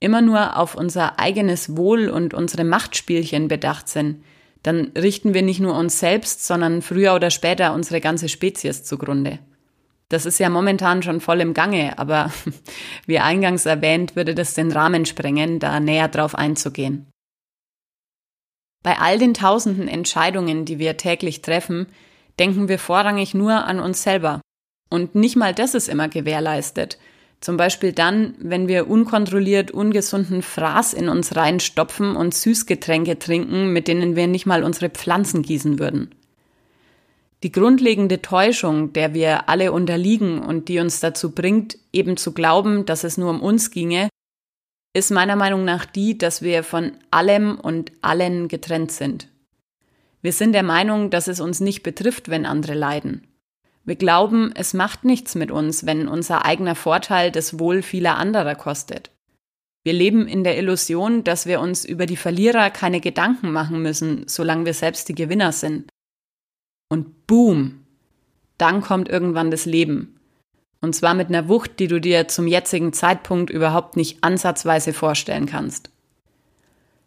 immer 0.00 0.20
nur 0.20 0.56
auf 0.56 0.74
unser 0.74 1.18
eigenes 1.18 1.76
Wohl 1.76 2.08
und 2.08 2.34
unsere 2.34 2.64
Machtspielchen 2.64 3.48
bedacht 3.48 3.88
sind, 3.88 4.22
dann 4.62 4.92
richten 4.96 5.34
wir 5.34 5.42
nicht 5.42 5.60
nur 5.60 5.76
uns 5.76 5.98
selbst, 5.98 6.46
sondern 6.46 6.82
früher 6.82 7.14
oder 7.14 7.30
später 7.30 7.72
unsere 7.74 8.00
ganze 8.00 8.28
Spezies 8.28 8.84
zugrunde. 8.84 9.38
Das 10.08 10.24
ist 10.24 10.38
ja 10.38 10.48
momentan 10.48 11.02
schon 11.02 11.20
voll 11.20 11.40
im 11.40 11.54
Gange, 11.54 11.98
aber 11.98 12.32
wie 13.06 13.18
eingangs 13.18 13.66
erwähnt, 13.66 14.16
würde 14.16 14.34
das 14.34 14.54
den 14.54 14.72
Rahmen 14.72 15.04
sprengen, 15.06 15.58
da 15.58 15.80
näher 15.80 16.08
drauf 16.08 16.34
einzugehen. 16.34 17.06
Bei 18.82 18.98
all 18.98 19.18
den 19.18 19.34
tausenden 19.34 19.88
Entscheidungen, 19.88 20.64
die 20.64 20.78
wir 20.78 20.96
täglich 20.96 21.42
treffen, 21.42 21.86
denken 22.38 22.68
wir 22.68 22.78
vorrangig 22.78 23.34
nur 23.34 23.64
an 23.64 23.80
uns 23.80 24.02
selber. 24.02 24.40
Und 24.88 25.14
nicht 25.14 25.36
mal 25.36 25.52
das 25.52 25.74
ist 25.74 25.88
immer 25.88 26.08
gewährleistet, 26.08 26.98
zum 27.40 27.56
Beispiel 27.56 27.92
dann, 27.92 28.34
wenn 28.38 28.66
wir 28.66 28.88
unkontrolliert 28.88 29.70
ungesunden 29.70 30.42
Fraß 30.42 30.92
in 30.92 31.08
uns 31.08 31.36
reinstopfen 31.36 32.16
und 32.16 32.34
Süßgetränke 32.34 33.18
trinken, 33.18 33.72
mit 33.72 33.86
denen 33.86 34.16
wir 34.16 34.26
nicht 34.26 34.46
mal 34.46 34.64
unsere 34.64 34.90
Pflanzen 34.90 35.42
gießen 35.42 35.78
würden. 35.78 36.14
Die 37.44 37.52
grundlegende 37.52 38.20
Täuschung, 38.20 38.92
der 38.92 39.14
wir 39.14 39.48
alle 39.48 39.70
unterliegen 39.70 40.40
und 40.40 40.68
die 40.68 40.80
uns 40.80 40.98
dazu 40.98 41.30
bringt, 41.30 41.78
eben 41.92 42.16
zu 42.16 42.32
glauben, 42.32 42.84
dass 42.84 43.04
es 43.04 43.16
nur 43.16 43.30
um 43.30 43.40
uns 43.40 43.70
ginge, 43.70 44.08
ist 44.92 45.12
meiner 45.12 45.36
Meinung 45.36 45.64
nach 45.64 45.84
die, 45.84 46.18
dass 46.18 46.42
wir 46.42 46.64
von 46.64 46.92
allem 47.12 47.60
und 47.60 47.92
allen 48.02 48.48
getrennt 48.48 48.90
sind. 48.90 49.28
Wir 50.20 50.32
sind 50.32 50.52
der 50.52 50.64
Meinung, 50.64 51.10
dass 51.10 51.28
es 51.28 51.38
uns 51.38 51.60
nicht 51.60 51.84
betrifft, 51.84 52.28
wenn 52.28 52.44
andere 52.44 52.74
leiden. 52.74 53.28
Wir 53.88 53.96
glauben, 53.96 54.52
es 54.54 54.74
macht 54.74 55.06
nichts 55.06 55.34
mit 55.34 55.50
uns, 55.50 55.86
wenn 55.86 56.08
unser 56.08 56.44
eigener 56.44 56.74
Vorteil 56.74 57.32
das 57.32 57.58
Wohl 57.58 57.80
vieler 57.80 58.18
anderer 58.18 58.54
kostet. 58.54 59.10
Wir 59.82 59.94
leben 59.94 60.28
in 60.28 60.44
der 60.44 60.58
Illusion, 60.58 61.24
dass 61.24 61.46
wir 61.46 61.58
uns 61.58 61.86
über 61.86 62.04
die 62.04 62.18
Verlierer 62.18 62.68
keine 62.68 63.00
Gedanken 63.00 63.50
machen 63.50 63.80
müssen, 63.80 64.28
solange 64.28 64.66
wir 64.66 64.74
selbst 64.74 65.08
die 65.08 65.14
Gewinner 65.14 65.52
sind. 65.52 65.88
Und 66.90 67.26
boom, 67.26 67.86
dann 68.58 68.82
kommt 68.82 69.08
irgendwann 69.08 69.50
das 69.50 69.64
Leben. 69.64 70.20
Und 70.82 70.94
zwar 70.94 71.14
mit 71.14 71.28
einer 71.28 71.48
Wucht, 71.48 71.78
die 71.78 71.86
du 71.88 71.98
dir 71.98 72.28
zum 72.28 72.46
jetzigen 72.46 72.92
Zeitpunkt 72.92 73.48
überhaupt 73.48 73.96
nicht 73.96 74.22
ansatzweise 74.22 74.92
vorstellen 74.92 75.46
kannst. 75.46 75.88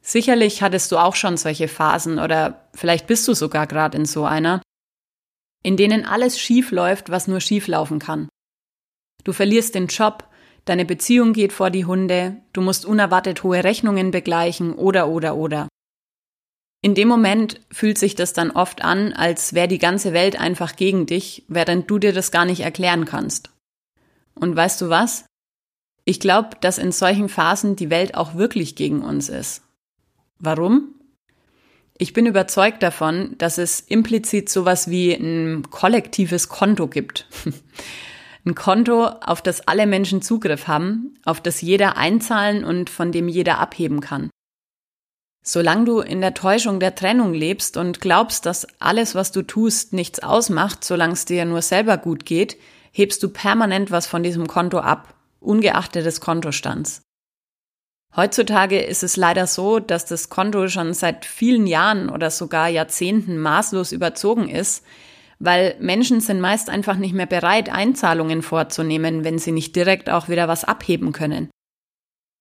Sicherlich 0.01 0.63
hattest 0.63 0.91
du 0.91 0.97
auch 0.97 1.13
schon 1.13 1.37
solche 1.37 1.67
Phasen 1.67 2.17
oder 2.17 2.65
vielleicht 2.73 3.05
bist 3.05 3.27
du 3.27 3.35
sogar 3.35 3.67
gerade 3.67 3.99
in 3.99 4.05
so 4.05 4.25
einer, 4.25 4.63
in 5.63 5.77
denen 5.77 6.05
alles 6.05 6.39
schief 6.39 6.71
läuft, 6.71 7.09
was 7.09 7.27
nur 7.27 7.41
schief 7.41 7.67
laufen 7.67 7.99
kann. 7.99 8.29
Du 9.23 9.33
verlierst 9.33 9.75
den 9.75 9.87
Job, 9.87 10.27
deine 10.65 10.85
Beziehung 10.85 11.33
geht 11.33 11.53
vor 11.53 11.69
die 11.69 11.85
Hunde, 11.85 12.41
du 12.53 12.61
musst 12.61 12.85
unerwartet 12.85 13.43
hohe 13.43 13.63
Rechnungen 13.63 14.11
begleichen 14.11 14.73
oder 14.73 15.07
oder 15.07 15.35
oder. 15.35 15.67
In 16.83 16.95
dem 16.95 17.07
Moment 17.07 17.61
fühlt 17.71 17.99
sich 17.99 18.15
das 18.15 18.33
dann 18.33 18.49
oft 18.49 18.83
an, 18.83 19.13
als 19.13 19.53
wäre 19.53 19.67
die 19.67 19.77
ganze 19.77 20.13
Welt 20.13 20.39
einfach 20.39 20.75
gegen 20.75 21.05
dich, 21.05 21.45
während 21.47 21.89
du 21.89 21.99
dir 21.99 22.11
das 22.11 22.31
gar 22.31 22.45
nicht 22.45 22.61
erklären 22.61 23.05
kannst. 23.05 23.51
Und 24.33 24.55
weißt 24.55 24.81
du 24.81 24.89
was? 24.89 25.25
Ich 26.05 26.19
glaube, 26.19 26.57
dass 26.61 26.79
in 26.79 26.91
solchen 26.91 27.29
Phasen 27.29 27.75
die 27.75 27.91
Welt 27.91 28.15
auch 28.15 28.33
wirklich 28.33 28.75
gegen 28.75 29.03
uns 29.03 29.29
ist. 29.29 29.61
Warum? 30.39 30.95
Ich 32.01 32.13
bin 32.13 32.25
überzeugt 32.25 32.81
davon, 32.81 33.35
dass 33.37 33.59
es 33.59 33.79
implizit 33.79 34.49
sowas 34.49 34.89
wie 34.89 35.13
ein 35.13 35.69
kollektives 35.69 36.49
Konto 36.49 36.87
gibt. 36.87 37.27
ein 38.43 38.55
Konto, 38.55 39.05
auf 39.05 39.43
das 39.43 39.67
alle 39.67 39.85
Menschen 39.85 40.23
Zugriff 40.23 40.67
haben, 40.67 41.13
auf 41.25 41.41
das 41.41 41.61
jeder 41.61 41.97
einzahlen 41.97 42.63
und 42.63 42.89
von 42.89 43.11
dem 43.11 43.27
jeder 43.27 43.59
abheben 43.59 43.99
kann. 43.99 44.31
Solange 45.45 45.85
du 45.85 45.99
in 45.99 46.21
der 46.21 46.33
Täuschung 46.33 46.79
der 46.79 46.95
Trennung 46.95 47.35
lebst 47.35 47.77
und 47.77 48.01
glaubst, 48.01 48.47
dass 48.47 48.65
alles, 48.79 49.13
was 49.13 49.31
du 49.31 49.43
tust, 49.43 49.93
nichts 49.93 50.23
ausmacht, 50.23 50.83
solange 50.83 51.13
es 51.13 51.25
dir 51.25 51.45
nur 51.45 51.61
selber 51.61 51.99
gut 51.99 52.25
geht, 52.25 52.57
hebst 52.91 53.21
du 53.21 53.29
permanent 53.29 53.91
was 53.91 54.07
von 54.07 54.23
diesem 54.23 54.47
Konto 54.47 54.79
ab, 54.79 55.13
ungeachtet 55.39 56.07
des 56.07 56.19
Kontostands. 56.19 57.03
Heutzutage 58.15 58.81
ist 58.81 59.03
es 59.03 59.15
leider 59.15 59.47
so, 59.47 59.79
dass 59.79 60.05
das 60.05 60.29
Konto 60.29 60.67
schon 60.67 60.93
seit 60.93 61.25
vielen 61.25 61.65
Jahren 61.65 62.09
oder 62.09 62.29
sogar 62.29 62.67
Jahrzehnten 62.67 63.37
maßlos 63.37 63.93
überzogen 63.93 64.49
ist, 64.49 64.83
weil 65.39 65.75
Menschen 65.79 66.19
sind 66.19 66.41
meist 66.41 66.69
einfach 66.69 66.97
nicht 66.97 67.13
mehr 67.13 67.25
bereit, 67.25 67.71
Einzahlungen 67.71 68.41
vorzunehmen, 68.41 69.23
wenn 69.23 69.39
sie 69.39 69.53
nicht 69.53 69.75
direkt 69.75 70.09
auch 70.09 70.27
wieder 70.27 70.47
was 70.47 70.65
abheben 70.65 71.13
können. 71.13 71.49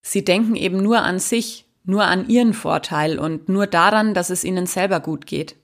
Sie 0.03 0.25
denken 0.25 0.57
eben 0.57 0.83
nur 0.83 1.03
an 1.03 1.19
sich, 1.19 1.67
nur 1.85 2.05
an 2.05 2.29
ihren 2.29 2.53
Vorteil 2.53 3.19
und 3.19 3.49
nur 3.49 3.67
daran, 3.67 4.13
dass 4.13 4.31
es 4.31 4.45
ihnen 4.45 4.67
selber 4.67 5.01
gut 5.01 5.27
geht. 5.27 5.57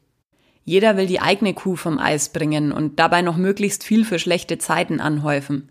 Jeder 0.64 0.96
will 0.96 1.06
die 1.06 1.20
eigene 1.20 1.52
Kuh 1.52 1.76
vom 1.76 1.98
Eis 1.98 2.30
bringen 2.30 2.72
und 2.72 2.98
dabei 2.98 3.22
noch 3.22 3.36
möglichst 3.36 3.84
viel 3.84 4.04
für 4.04 4.18
schlechte 4.18 4.58
Zeiten 4.58 5.00
anhäufen. 5.00 5.68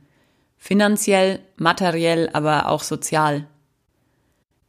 Finanziell, 0.57 1.39
materiell, 1.57 2.29
aber 2.33 2.69
auch 2.69 2.83
sozial. 2.83 3.47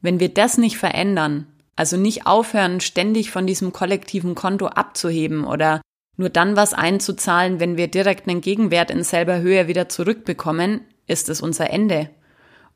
Wenn 0.00 0.20
wir 0.20 0.28
das 0.28 0.58
nicht 0.58 0.76
verändern, 0.76 1.46
also 1.76 1.96
nicht 1.96 2.26
aufhören, 2.26 2.80
ständig 2.80 3.30
von 3.30 3.46
diesem 3.46 3.72
kollektiven 3.72 4.34
Konto 4.34 4.66
abzuheben 4.66 5.44
oder 5.44 5.80
nur 6.16 6.30
dann 6.30 6.56
was 6.56 6.72
einzuzahlen, 6.72 7.60
wenn 7.60 7.76
wir 7.76 7.88
direkt 7.88 8.28
einen 8.28 8.40
Gegenwert 8.40 8.90
in 8.90 9.02
selber 9.02 9.40
Höhe 9.40 9.68
wieder 9.68 9.88
zurückbekommen, 9.88 10.80
ist 11.06 11.28
es 11.28 11.40
unser 11.40 11.70
Ende. 11.70 12.10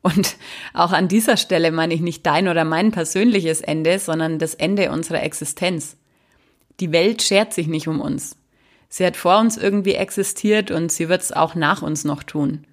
Und 0.01 0.37
auch 0.73 0.91
an 0.91 1.07
dieser 1.07 1.37
Stelle 1.37 1.71
meine 1.71 1.93
ich 1.93 2.01
nicht 2.01 2.25
dein 2.25 2.47
oder 2.47 2.65
mein 2.65 2.91
persönliches 2.91 3.61
Ende, 3.61 3.99
sondern 3.99 4.39
das 4.39 4.55
Ende 4.55 4.91
unserer 4.91 5.23
Existenz. 5.23 5.97
Die 6.79 6.91
Welt 6.91 7.21
schert 7.21 7.53
sich 7.53 7.67
nicht 7.67 7.87
um 7.87 7.99
uns. 7.99 8.35
Sie 8.89 9.05
hat 9.05 9.15
vor 9.15 9.39
uns 9.39 9.57
irgendwie 9.57 9.93
existiert 9.93 10.71
und 10.71 10.91
sie 10.91 11.07
wird 11.07 11.21
es 11.21 11.31
auch 11.31 11.55
nach 11.55 11.81
uns 11.81 12.03
noch 12.03 12.23
tun. 12.23 12.65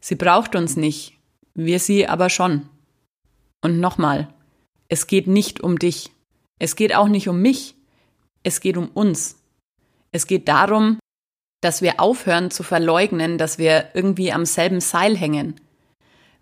Sie 0.00 0.14
braucht 0.14 0.54
uns 0.54 0.76
nicht, 0.76 1.18
wir 1.54 1.80
sie 1.80 2.06
aber 2.06 2.30
schon. 2.30 2.68
Und 3.66 3.80
nochmal, 3.80 4.32
es 4.86 5.08
geht 5.08 5.26
nicht 5.26 5.60
um 5.60 5.76
dich. 5.76 6.12
Es 6.60 6.76
geht 6.76 6.94
auch 6.94 7.08
nicht 7.08 7.28
um 7.28 7.42
mich. 7.42 7.74
Es 8.44 8.60
geht 8.60 8.76
um 8.76 8.90
uns. 8.90 9.42
Es 10.12 10.28
geht 10.28 10.46
darum, 10.46 11.00
dass 11.62 11.82
wir 11.82 11.98
aufhören 11.98 12.52
zu 12.52 12.62
verleugnen, 12.62 13.38
dass 13.38 13.58
wir 13.58 13.88
irgendwie 13.92 14.30
am 14.30 14.44
selben 14.44 14.80
Seil 14.80 15.16
hängen. 15.16 15.60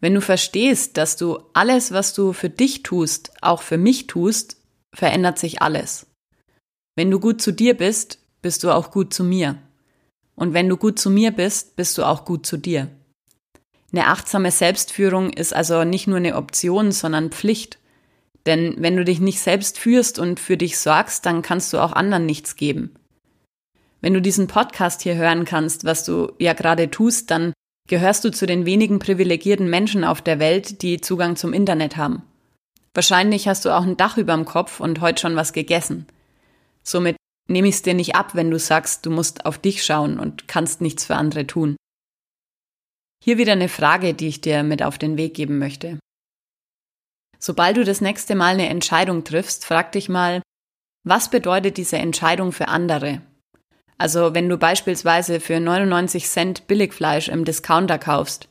Wenn 0.02 0.12
du 0.12 0.20
verstehst, 0.20 0.98
dass 0.98 1.16
du 1.16 1.38
alles, 1.54 1.92
was 1.92 2.12
du 2.12 2.34
für 2.34 2.50
dich 2.50 2.82
tust, 2.82 3.32
auch 3.40 3.62
für 3.62 3.78
mich 3.78 4.06
tust, 4.06 4.60
verändert 4.94 5.38
sich 5.38 5.62
alles. 5.62 6.06
Wenn 6.94 7.10
du 7.10 7.20
gut 7.20 7.40
zu 7.40 7.52
dir 7.52 7.74
bist, 7.74 8.18
bist 8.42 8.62
du 8.64 8.70
auch 8.70 8.90
gut 8.90 9.14
zu 9.14 9.24
mir. 9.24 9.56
Und 10.34 10.52
wenn 10.52 10.68
du 10.68 10.76
gut 10.76 10.98
zu 10.98 11.08
mir 11.08 11.30
bist, 11.30 11.74
bist 11.74 11.96
du 11.96 12.04
auch 12.04 12.26
gut 12.26 12.44
zu 12.44 12.58
dir. 12.58 12.90
Eine 13.94 14.08
achtsame 14.08 14.50
Selbstführung 14.50 15.30
ist 15.32 15.54
also 15.54 15.84
nicht 15.84 16.08
nur 16.08 16.16
eine 16.16 16.34
Option, 16.34 16.90
sondern 16.90 17.30
Pflicht. 17.30 17.78
Denn 18.44 18.74
wenn 18.78 18.96
du 18.96 19.04
dich 19.04 19.20
nicht 19.20 19.38
selbst 19.38 19.78
führst 19.78 20.18
und 20.18 20.40
für 20.40 20.56
dich 20.56 20.80
sorgst, 20.80 21.24
dann 21.24 21.42
kannst 21.42 21.72
du 21.72 21.78
auch 21.78 21.92
anderen 21.92 22.26
nichts 22.26 22.56
geben. 22.56 22.96
Wenn 24.00 24.12
du 24.12 24.20
diesen 24.20 24.48
Podcast 24.48 25.02
hier 25.02 25.14
hören 25.14 25.44
kannst, 25.44 25.84
was 25.84 26.04
du 26.04 26.32
ja 26.40 26.54
gerade 26.54 26.90
tust, 26.90 27.30
dann 27.30 27.52
gehörst 27.88 28.24
du 28.24 28.32
zu 28.32 28.46
den 28.46 28.66
wenigen 28.66 28.98
privilegierten 28.98 29.70
Menschen 29.70 30.02
auf 30.02 30.20
der 30.20 30.40
Welt, 30.40 30.82
die 30.82 31.00
Zugang 31.00 31.36
zum 31.36 31.52
Internet 31.52 31.96
haben. 31.96 32.24
Wahrscheinlich 32.94 33.46
hast 33.46 33.64
du 33.64 33.70
auch 33.70 33.84
ein 33.84 33.96
Dach 33.96 34.16
überm 34.16 34.44
Kopf 34.44 34.80
und 34.80 35.00
heute 35.02 35.20
schon 35.20 35.36
was 35.36 35.52
gegessen. 35.52 36.08
Somit 36.82 37.14
nehme 37.46 37.68
ich 37.68 37.76
es 37.76 37.82
dir 37.82 37.94
nicht 37.94 38.16
ab, 38.16 38.34
wenn 38.34 38.50
du 38.50 38.58
sagst, 38.58 39.06
du 39.06 39.10
musst 39.10 39.46
auf 39.46 39.56
dich 39.56 39.84
schauen 39.84 40.18
und 40.18 40.48
kannst 40.48 40.80
nichts 40.80 41.04
für 41.04 41.14
andere 41.14 41.46
tun. 41.46 41.76
Hier 43.26 43.38
wieder 43.38 43.52
eine 43.52 43.70
Frage, 43.70 44.12
die 44.12 44.28
ich 44.28 44.42
dir 44.42 44.62
mit 44.62 44.82
auf 44.82 44.98
den 44.98 45.16
Weg 45.16 45.32
geben 45.32 45.56
möchte. 45.56 45.98
Sobald 47.38 47.78
du 47.78 47.82
das 47.82 48.02
nächste 48.02 48.34
Mal 48.34 48.52
eine 48.52 48.68
Entscheidung 48.68 49.24
triffst, 49.24 49.64
frag 49.64 49.92
dich 49.92 50.10
mal, 50.10 50.42
was 51.04 51.30
bedeutet 51.30 51.78
diese 51.78 51.96
Entscheidung 51.96 52.52
für 52.52 52.68
andere? 52.68 53.22
Also 53.96 54.34
wenn 54.34 54.50
du 54.50 54.58
beispielsweise 54.58 55.40
für 55.40 55.58
99 55.58 56.28
Cent 56.28 56.66
Billigfleisch 56.66 57.28
im 57.28 57.46
Discounter 57.46 57.98
kaufst, 57.98 58.50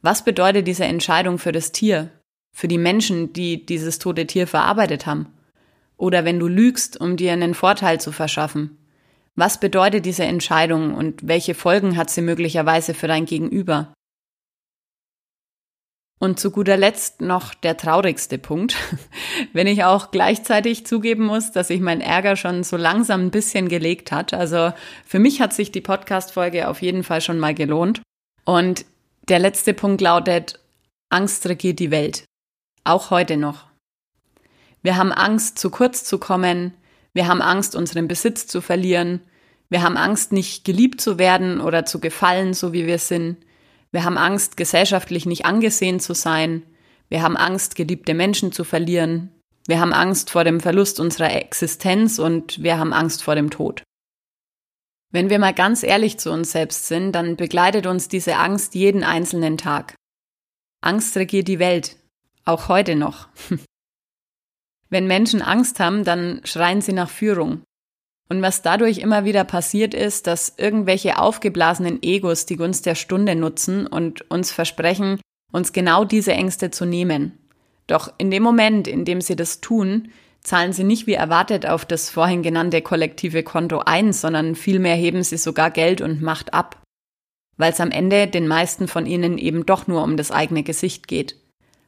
was 0.00 0.24
bedeutet 0.24 0.66
diese 0.66 0.84
Entscheidung 0.84 1.38
für 1.38 1.52
das 1.52 1.72
Tier, 1.72 2.08
für 2.54 2.68
die 2.68 2.78
Menschen, 2.78 3.34
die 3.34 3.66
dieses 3.66 3.98
tote 3.98 4.26
Tier 4.26 4.46
verarbeitet 4.46 5.04
haben? 5.04 5.26
Oder 5.98 6.24
wenn 6.24 6.38
du 6.38 6.48
lügst, 6.48 6.98
um 6.98 7.18
dir 7.18 7.34
einen 7.34 7.52
Vorteil 7.52 8.00
zu 8.00 8.12
verschaffen, 8.12 8.78
was 9.34 9.60
bedeutet 9.60 10.06
diese 10.06 10.24
Entscheidung 10.24 10.94
und 10.94 11.28
welche 11.28 11.54
Folgen 11.54 11.98
hat 11.98 12.08
sie 12.08 12.22
möglicherweise 12.22 12.94
für 12.94 13.08
dein 13.08 13.26
Gegenüber? 13.26 13.92
Und 16.18 16.40
zu 16.40 16.50
guter 16.50 16.78
Letzt 16.78 17.20
noch 17.20 17.52
der 17.52 17.76
traurigste 17.76 18.38
Punkt, 18.38 18.76
wenn 19.52 19.66
ich 19.66 19.84
auch 19.84 20.10
gleichzeitig 20.10 20.86
zugeben 20.86 21.26
muss, 21.26 21.52
dass 21.52 21.68
sich 21.68 21.80
mein 21.80 22.00
Ärger 22.00 22.36
schon 22.36 22.62
so 22.62 22.76
langsam 22.76 23.26
ein 23.26 23.30
bisschen 23.30 23.68
gelegt 23.68 24.12
hat. 24.12 24.32
Also 24.32 24.72
für 25.04 25.18
mich 25.18 25.42
hat 25.42 25.52
sich 25.52 25.72
die 25.72 25.82
Podcast-Folge 25.82 26.68
auf 26.68 26.80
jeden 26.80 27.04
Fall 27.04 27.20
schon 27.20 27.38
mal 27.38 27.54
gelohnt. 27.54 28.00
Und 28.46 28.86
der 29.28 29.40
letzte 29.40 29.74
Punkt 29.74 30.00
lautet, 30.00 30.58
Angst 31.10 31.46
regiert 31.46 31.80
die 31.80 31.90
Welt. 31.90 32.24
Auch 32.84 33.10
heute 33.10 33.36
noch. 33.36 33.66
Wir 34.82 34.96
haben 34.96 35.12
Angst, 35.12 35.58
zu 35.58 35.68
kurz 35.68 36.04
zu 36.04 36.18
kommen. 36.18 36.72
Wir 37.12 37.26
haben 37.26 37.42
Angst, 37.42 37.74
unseren 37.74 38.08
Besitz 38.08 38.46
zu 38.46 38.60
verlieren. 38.60 39.20
Wir 39.68 39.82
haben 39.82 39.96
Angst, 39.96 40.32
nicht 40.32 40.64
geliebt 40.64 41.00
zu 41.00 41.18
werden 41.18 41.60
oder 41.60 41.84
zu 41.84 41.98
gefallen, 41.98 42.54
so 42.54 42.72
wie 42.72 42.86
wir 42.86 42.98
sind. 42.98 43.36
Wir 43.96 44.04
haben 44.04 44.18
Angst, 44.18 44.58
gesellschaftlich 44.58 45.24
nicht 45.24 45.46
angesehen 45.46 46.00
zu 46.00 46.12
sein. 46.12 46.62
Wir 47.08 47.22
haben 47.22 47.34
Angst, 47.34 47.76
geliebte 47.76 48.12
Menschen 48.12 48.52
zu 48.52 48.62
verlieren. 48.62 49.32
Wir 49.66 49.80
haben 49.80 49.94
Angst 49.94 50.28
vor 50.28 50.44
dem 50.44 50.60
Verlust 50.60 51.00
unserer 51.00 51.34
Existenz 51.34 52.18
und 52.18 52.62
wir 52.62 52.76
haben 52.76 52.92
Angst 52.92 53.22
vor 53.22 53.36
dem 53.36 53.48
Tod. 53.48 53.82
Wenn 55.12 55.30
wir 55.30 55.38
mal 55.38 55.54
ganz 55.54 55.82
ehrlich 55.82 56.18
zu 56.18 56.30
uns 56.30 56.52
selbst 56.52 56.88
sind, 56.88 57.12
dann 57.12 57.36
begleitet 57.36 57.86
uns 57.86 58.06
diese 58.08 58.36
Angst 58.36 58.74
jeden 58.74 59.02
einzelnen 59.02 59.56
Tag. 59.56 59.94
Angst 60.82 61.16
regiert 61.16 61.48
die 61.48 61.58
Welt, 61.58 61.96
auch 62.44 62.68
heute 62.68 62.96
noch. 62.96 63.28
Wenn 64.90 65.06
Menschen 65.06 65.40
Angst 65.40 65.80
haben, 65.80 66.04
dann 66.04 66.42
schreien 66.44 66.82
sie 66.82 66.92
nach 66.92 67.08
Führung. 67.08 67.62
Und 68.28 68.42
was 68.42 68.62
dadurch 68.62 68.98
immer 68.98 69.24
wieder 69.24 69.44
passiert 69.44 69.94
ist, 69.94 70.26
dass 70.26 70.54
irgendwelche 70.56 71.18
aufgeblasenen 71.18 72.02
Egos 72.02 72.44
die 72.46 72.56
Gunst 72.56 72.84
der 72.86 72.96
Stunde 72.96 73.36
nutzen 73.36 73.86
und 73.86 74.28
uns 74.30 74.50
versprechen, 74.50 75.20
uns 75.52 75.72
genau 75.72 76.04
diese 76.04 76.32
Ängste 76.32 76.70
zu 76.70 76.86
nehmen. 76.86 77.38
Doch 77.86 78.12
in 78.18 78.32
dem 78.32 78.42
Moment, 78.42 78.88
in 78.88 79.04
dem 79.04 79.20
sie 79.20 79.36
das 79.36 79.60
tun, 79.60 80.10
zahlen 80.42 80.72
sie 80.72 80.82
nicht 80.82 81.06
wie 81.06 81.14
erwartet 81.14 81.66
auf 81.66 81.84
das 81.84 82.10
vorhin 82.10 82.42
genannte 82.42 82.82
kollektive 82.82 83.44
Konto 83.44 83.78
ein, 83.78 84.12
sondern 84.12 84.56
vielmehr 84.56 84.96
heben 84.96 85.22
sie 85.22 85.36
sogar 85.36 85.70
Geld 85.70 86.00
und 86.00 86.20
Macht 86.20 86.52
ab. 86.52 86.82
weil 87.56 87.72
es 87.72 87.80
am 87.80 87.90
Ende 87.90 88.26
den 88.26 88.46
meisten 88.46 88.88
von 88.88 89.06
ihnen 89.06 89.38
eben 89.38 89.66
doch 89.66 89.86
nur 89.86 90.02
um 90.02 90.16
das 90.16 90.30
eigene 90.30 90.62
Gesicht 90.62 91.08
geht, 91.08 91.36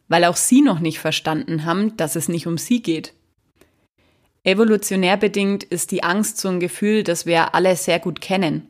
weil 0.09 0.25
auch 0.25 0.37
sie 0.37 0.63
noch 0.63 0.81
nicht 0.81 0.99
verstanden 0.99 1.65
haben, 1.65 1.97
dass 1.97 2.17
es 2.17 2.29
nicht 2.29 2.47
um 2.47 2.59
sie 2.59 2.83
geht. 2.83 3.13
Evolutionär 4.45 5.17
bedingt 5.17 5.65
ist 5.65 5.91
die 5.91 6.03
Angst 6.03 6.39
so 6.39 6.49
ein 6.49 6.61
Gefühl, 6.61 7.03
das 7.03 7.27
wir 7.27 7.55
alle 7.55 7.77
sehr 7.77 7.99
gut 7.99 8.21
kennen. 8.21 8.69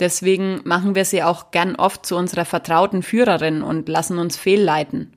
Deswegen 0.00 0.60
machen 0.64 0.94
wir 0.94 1.04
sie 1.04 1.22
auch 1.22 1.50
gern 1.50 1.76
oft 1.76 2.06
zu 2.06 2.16
unserer 2.16 2.44
vertrauten 2.44 3.02
Führerin 3.02 3.62
und 3.62 3.88
lassen 3.88 4.18
uns 4.18 4.36
fehlleiten. 4.36 5.12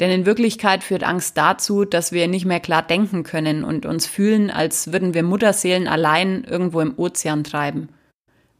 Denn 0.00 0.10
in 0.10 0.26
Wirklichkeit 0.26 0.82
führt 0.82 1.04
Angst 1.04 1.36
dazu, 1.36 1.84
dass 1.84 2.12
wir 2.12 2.26
nicht 2.26 2.44
mehr 2.44 2.60
klar 2.60 2.82
denken 2.82 3.22
können 3.22 3.64
und 3.64 3.86
uns 3.86 4.06
fühlen, 4.06 4.50
als 4.50 4.92
würden 4.92 5.14
wir 5.14 5.22
Mutterseelen 5.22 5.86
allein 5.86 6.44
irgendwo 6.44 6.80
im 6.80 6.98
Ozean 6.98 7.44
treiben. 7.44 7.88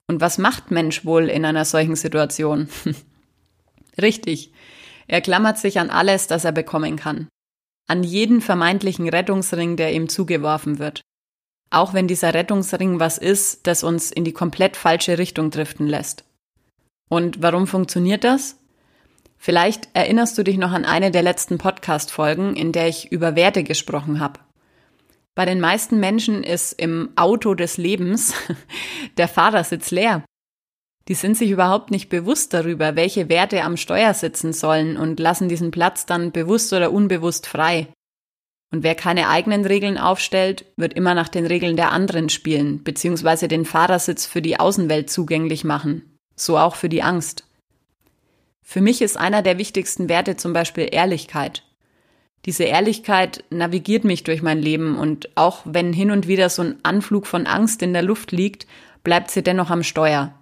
Und 0.06 0.20
was 0.20 0.38
macht 0.38 0.70
Mensch 0.70 1.04
wohl 1.04 1.28
in 1.28 1.44
einer 1.44 1.64
solchen 1.64 1.96
Situation? 1.96 2.68
Richtig, 4.00 4.52
er 5.06 5.20
klammert 5.20 5.58
sich 5.58 5.80
an 5.80 5.90
alles, 5.90 6.26
das 6.26 6.44
er 6.44 6.52
bekommen 6.52 6.96
kann. 6.96 7.28
An 7.86 8.02
jeden 8.02 8.40
vermeintlichen 8.40 9.08
Rettungsring, 9.08 9.76
der 9.76 9.92
ihm 9.92 10.08
zugeworfen 10.08 10.78
wird. 10.78 11.02
Auch 11.70 11.92
wenn 11.92 12.08
dieser 12.08 12.34
Rettungsring 12.34 13.00
was 13.00 13.18
ist, 13.18 13.66
das 13.66 13.82
uns 13.84 14.10
in 14.10 14.24
die 14.24 14.32
komplett 14.32 14.76
falsche 14.76 15.18
Richtung 15.18 15.50
driften 15.50 15.86
lässt. 15.86 16.24
Und 17.08 17.42
warum 17.42 17.66
funktioniert 17.66 18.24
das? 18.24 18.58
Vielleicht 19.36 19.88
erinnerst 19.92 20.38
du 20.38 20.42
dich 20.42 20.56
noch 20.56 20.72
an 20.72 20.84
eine 20.84 21.10
der 21.10 21.22
letzten 21.22 21.58
Podcast-Folgen, 21.58 22.56
in 22.56 22.72
der 22.72 22.88
ich 22.88 23.12
über 23.12 23.36
Werte 23.36 23.62
gesprochen 23.62 24.20
habe. 24.20 24.40
Bei 25.34 25.44
den 25.44 25.60
meisten 25.60 26.00
Menschen 26.00 26.44
ist 26.44 26.72
im 26.72 27.10
Auto 27.16 27.54
des 27.54 27.76
Lebens 27.76 28.34
der 29.18 29.28
Fahrersitz 29.28 29.90
leer. 29.90 30.24
Die 31.08 31.14
sind 31.14 31.36
sich 31.36 31.50
überhaupt 31.50 31.90
nicht 31.90 32.08
bewusst 32.08 32.54
darüber, 32.54 32.96
welche 32.96 33.28
Werte 33.28 33.62
am 33.62 33.76
Steuer 33.76 34.14
sitzen 34.14 34.52
sollen 34.52 34.96
und 34.96 35.20
lassen 35.20 35.48
diesen 35.48 35.70
Platz 35.70 36.06
dann 36.06 36.32
bewusst 36.32 36.72
oder 36.72 36.92
unbewusst 36.92 37.46
frei. 37.46 37.88
Und 38.72 38.82
wer 38.82 38.94
keine 38.94 39.28
eigenen 39.28 39.64
Regeln 39.64 39.98
aufstellt, 39.98 40.64
wird 40.76 40.94
immer 40.94 41.14
nach 41.14 41.28
den 41.28 41.46
Regeln 41.46 41.76
der 41.76 41.92
anderen 41.92 42.28
spielen, 42.28 42.82
beziehungsweise 42.82 43.48
den 43.48 43.66
Fahrersitz 43.66 44.26
für 44.26 44.42
die 44.42 44.58
Außenwelt 44.58 45.10
zugänglich 45.10 45.62
machen. 45.62 46.16
So 46.34 46.58
auch 46.58 46.74
für 46.74 46.88
die 46.88 47.02
Angst. 47.02 47.44
Für 48.62 48.80
mich 48.80 49.02
ist 49.02 49.16
einer 49.16 49.42
der 49.42 49.58
wichtigsten 49.58 50.08
Werte 50.08 50.36
zum 50.36 50.54
Beispiel 50.54 50.88
Ehrlichkeit. 50.90 51.62
Diese 52.46 52.64
Ehrlichkeit 52.64 53.44
navigiert 53.50 54.04
mich 54.04 54.24
durch 54.24 54.42
mein 54.42 54.60
Leben 54.60 54.98
und 54.98 55.30
auch 55.36 55.62
wenn 55.64 55.92
hin 55.92 56.10
und 56.10 56.26
wieder 56.26 56.48
so 56.48 56.62
ein 56.62 56.78
Anflug 56.82 57.26
von 57.26 57.46
Angst 57.46 57.82
in 57.82 57.92
der 57.92 58.02
Luft 58.02 58.32
liegt, 58.32 58.66
bleibt 59.02 59.30
sie 59.30 59.42
dennoch 59.42 59.70
am 59.70 59.82
Steuer. 59.82 60.34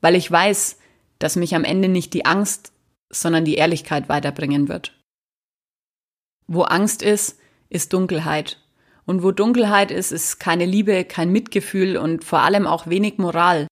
Weil 0.00 0.14
ich 0.14 0.30
weiß, 0.30 0.78
dass 1.18 1.36
mich 1.36 1.54
am 1.54 1.64
Ende 1.64 1.88
nicht 1.88 2.14
die 2.14 2.24
Angst, 2.24 2.72
sondern 3.10 3.44
die 3.44 3.56
Ehrlichkeit 3.56 4.08
weiterbringen 4.08 4.68
wird. 4.68 4.96
Wo 6.46 6.62
Angst 6.62 7.02
ist, 7.02 7.38
ist 7.68 7.92
Dunkelheit. 7.92 8.58
Und 9.06 9.22
wo 9.22 9.30
Dunkelheit 9.32 9.90
ist, 9.90 10.12
ist 10.12 10.38
keine 10.38 10.66
Liebe, 10.66 11.04
kein 11.04 11.32
Mitgefühl 11.32 11.96
und 11.96 12.24
vor 12.24 12.40
allem 12.40 12.66
auch 12.66 12.86
wenig 12.86 13.18
Moral. 13.18 13.66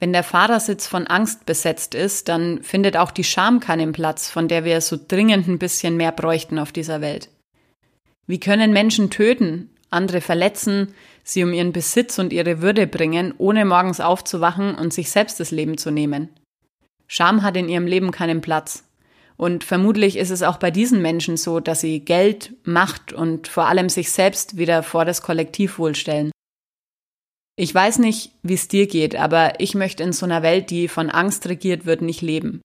Wenn 0.00 0.12
der 0.12 0.22
Fahrersitz 0.22 0.86
von 0.86 1.06
Angst 1.06 1.46
besetzt 1.46 1.94
ist, 1.94 2.28
dann 2.28 2.62
findet 2.62 2.96
auch 2.96 3.10
die 3.10 3.24
Scham 3.24 3.60
keinen 3.60 3.92
Platz, 3.92 4.28
von 4.28 4.48
der 4.48 4.64
wir 4.64 4.80
so 4.80 4.98
dringend 5.08 5.48
ein 5.48 5.58
bisschen 5.58 5.96
mehr 5.96 6.12
bräuchten 6.12 6.58
auf 6.58 6.72
dieser 6.72 7.00
Welt. 7.00 7.30
Wie 8.26 8.40
können 8.40 8.72
Menschen 8.72 9.10
töten, 9.10 9.70
andere 9.94 10.20
verletzen, 10.20 10.94
sie 11.22 11.42
um 11.42 11.52
ihren 11.52 11.72
Besitz 11.72 12.18
und 12.18 12.32
ihre 12.32 12.60
Würde 12.60 12.86
bringen, 12.86 13.32
ohne 13.38 13.64
morgens 13.64 14.00
aufzuwachen 14.00 14.74
und 14.74 14.92
sich 14.92 15.10
selbst 15.10 15.40
das 15.40 15.50
Leben 15.50 15.78
zu 15.78 15.90
nehmen? 15.90 16.28
Scham 17.06 17.42
hat 17.42 17.56
in 17.56 17.68
ihrem 17.68 17.86
Leben 17.86 18.10
keinen 18.10 18.40
Platz. 18.40 18.84
Und 19.36 19.64
vermutlich 19.64 20.16
ist 20.16 20.30
es 20.30 20.42
auch 20.42 20.58
bei 20.58 20.70
diesen 20.70 21.02
Menschen 21.02 21.36
so, 21.36 21.60
dass 21.60 21.80
sie 21.80 22.00
Geld, 22.00 22.52
Macht 22.64 23.12
und 23.12 23.48
vor 23.48 23.66
allem 23.66 23.88
sich 23.88 24.12
selbst 24.12 24.56
wieder 24.56 24.82
vor 24.82 25.04
das 25.04 25.22
Kollektivwohl 25.22 25.94
stellen. 25.94 26.30
Ich 27.56 27.74
weiß 27.74 27.98
nicht, 27.98 28.32
wie 28.42 28.54
es 28.54 28.68
dir 28.68 28.86
geht, 28.86 29.16
aber 29.16 29.60
ich 29.60 29.74
möchte 29.74 30.02
in 30.02 30.12
so 30.12 30.26
einer 30.26 30.42
Welt, 30.42 30.70
die 30.70 30.88
von 30.88 31.10
Angst 31.10 31.48
regiert 31.48 31.86
wird, 31.86 32.02
nicht 32.02 32.20
leben. 32.20 32.60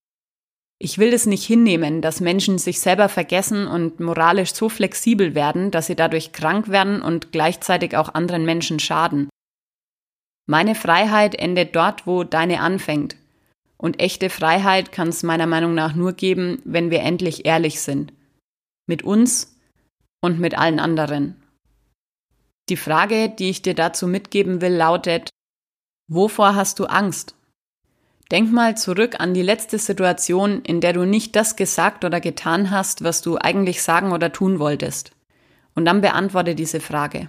Ich 0.82 0.96
will 0.96 1.12
es 1.12 1.26
nicht 1.26 1.44
hinnehmen, 1.44 2.00
dass 2.00 2.20
Menschen 2.22 2.56
sich 2.56 2.80
selber 2.80 3.10
vergessen 3.10 3.66
und 3.66 4.00
moralisch 4.00 4.54
so 4.54 4.70
flexibel 4.70 5.34
werden, 5.34 5.70
dass 5.70 5.88
sie 5.88 5.94
dadurch 5.94 6.32
krank 6.32 6.70
werden 6.70 7.02
und 7.02 7.32
gleichzeitig 7.32 7.98
auch 7.98 8.14
anderen 8.14 8.46
Menschen 8.46 8.80
schaden. 8.80 9.28
Meine 10.48 10.74
Freiheit 10.74 11.34
endet 11.34 11.76
dort, 11.76 12.06
wo 12.06 12.24
deine 12.24 12.60
anfängt. 12.60 13.16
Und 13.76 14.00
echte 14.00 14.30
Freiheit 14.30 14.90
kann 14.90 15.08
es 15.08 15.22
meiner 15.22 15.46
Meinung 15.46 15.74
nach 15.74 15.94
nur 15.94 16.14
geben, 16.14 16.62
wenn 16.64 16.90
wir 16.90 17.00
endlich 17.00 17.44
ehrlich 17.44 17.80
sind. 17.80 18.14
Mit 18.86 19.02
uns 19.02 19.54
und 20.22 20.40
mit 20.40 20.56
allen 20.56 20.80
anderen. 20.80 21.36
Die 22.70 22.76
Frage, 22.76 23.28
die 23.28 23.50
ich 23.50 23.60
dir 23.60 23.74
dazu 23.74 24.06
mitgeben 24.06 24.62
will, 24.62 24.72
lautet, 24.72 25.28
wovor 26.08 26.54
hast 26.54 26.78
du 26.78 26.86
Angst? 26.86 27.34
Denk 28.30 28.52
mal 28.52 28.76
zurück 28.76 29.16
an 29.18 29.34
die 29.34 29.42
letzte 29.42 29.78
Situation, 29.78 30.62
in 30.62 30.80
der 30.80 30.92
du 30.92 31.04
nicht 31.04 31.34
das 31.34 31.56
gesagt 31.56 32.04
oder 32.04 32.20
getan 32.20 32.70
hast, 32.70 33.02
was 33.02 33.22
du 33.22 33.38
eigentlich 33.38 33.82
sagen 33.82 34.12
oder 34.12 34.32
tun 34.32 34.58
wolltest. 34.60 35.12
Und 35.74 35.84
dann 35.84 36.00
beantworte 36.00 36.54
diese 36.54 36.80
Frage. 36.80 37.28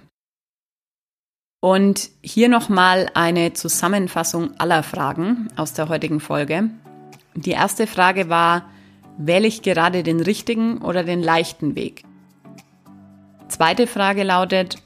Und 1.60 2.10
hier 2.22 2.48
nochmal 2.48 3.10
eine 3.14 3.52
Zusammenfassung 3.52 4.58
aller 4.58 4.82
Fragen 4.82 5.48
aus 5.56 5.74
der 5.74 5.88
heutigen 5.88 6.20
Folge. 6.20 6.70
Die 7.34 7.52
erste 7.52 7.86
Frage 7.86 8.28
war, 8.28 8.68
wähle 9.16 9.46
ich 9.46 9.62
gerade 9.62 10.02
den 10.02 10.20
richtigen 10.20 10.78
oder 10.78 11.04
den 11.04 11.22
leichten 11.22 11.74
Weg? 11.74 12.04
Zweite 13.48 13.86
Frage 13.86 14.22
lautet, 14.22 14.76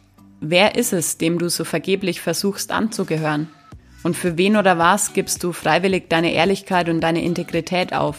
Wer 0.41 0.77
ist 0.77 0.93
es, 0.93 1.17
dem 1.17 1.39
du 1.39 1.49
so 1.49 1.65
vergeblich 1.65 2.21
versuchst 2.21 2.71
anzugehören? 2.71 3.49
Und 4.07 4.17
für 4.17 4.39
wen 4.39 4.57
oder 4.57 4.79
was 4.79 5.15
gibst 5.15 5.43
du 5.43 5.51
freiwillig 5.51 6.09
deine 6.09 6.33
Ehrlichkeit 6.33 6.89
und 6.89 7.01
deine 7.01 7.25
Integrität 7.25 7.93
auf? 7.93 8.19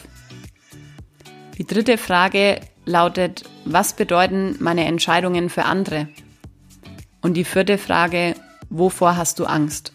Die 1.58 1.66
dritte 1.66 1.98
Frage 1.98 2.60
lautet, 2.84 3.44
was 3.64 3.94
bedeuten 3.94 4.58
meine 4.60 4.84
Entscheidungen 4.84 5.50
für 5.50 5.64
andere? 5.64 6.10
Und 7.22 7.36
die 7.36 7.46
vierte 7.46 7.78
Frage, 7.78 8.36
wovor 8.70 9.16
hast 9.16 9.40
du 9.40 9.46
Angst? 9.46 9.94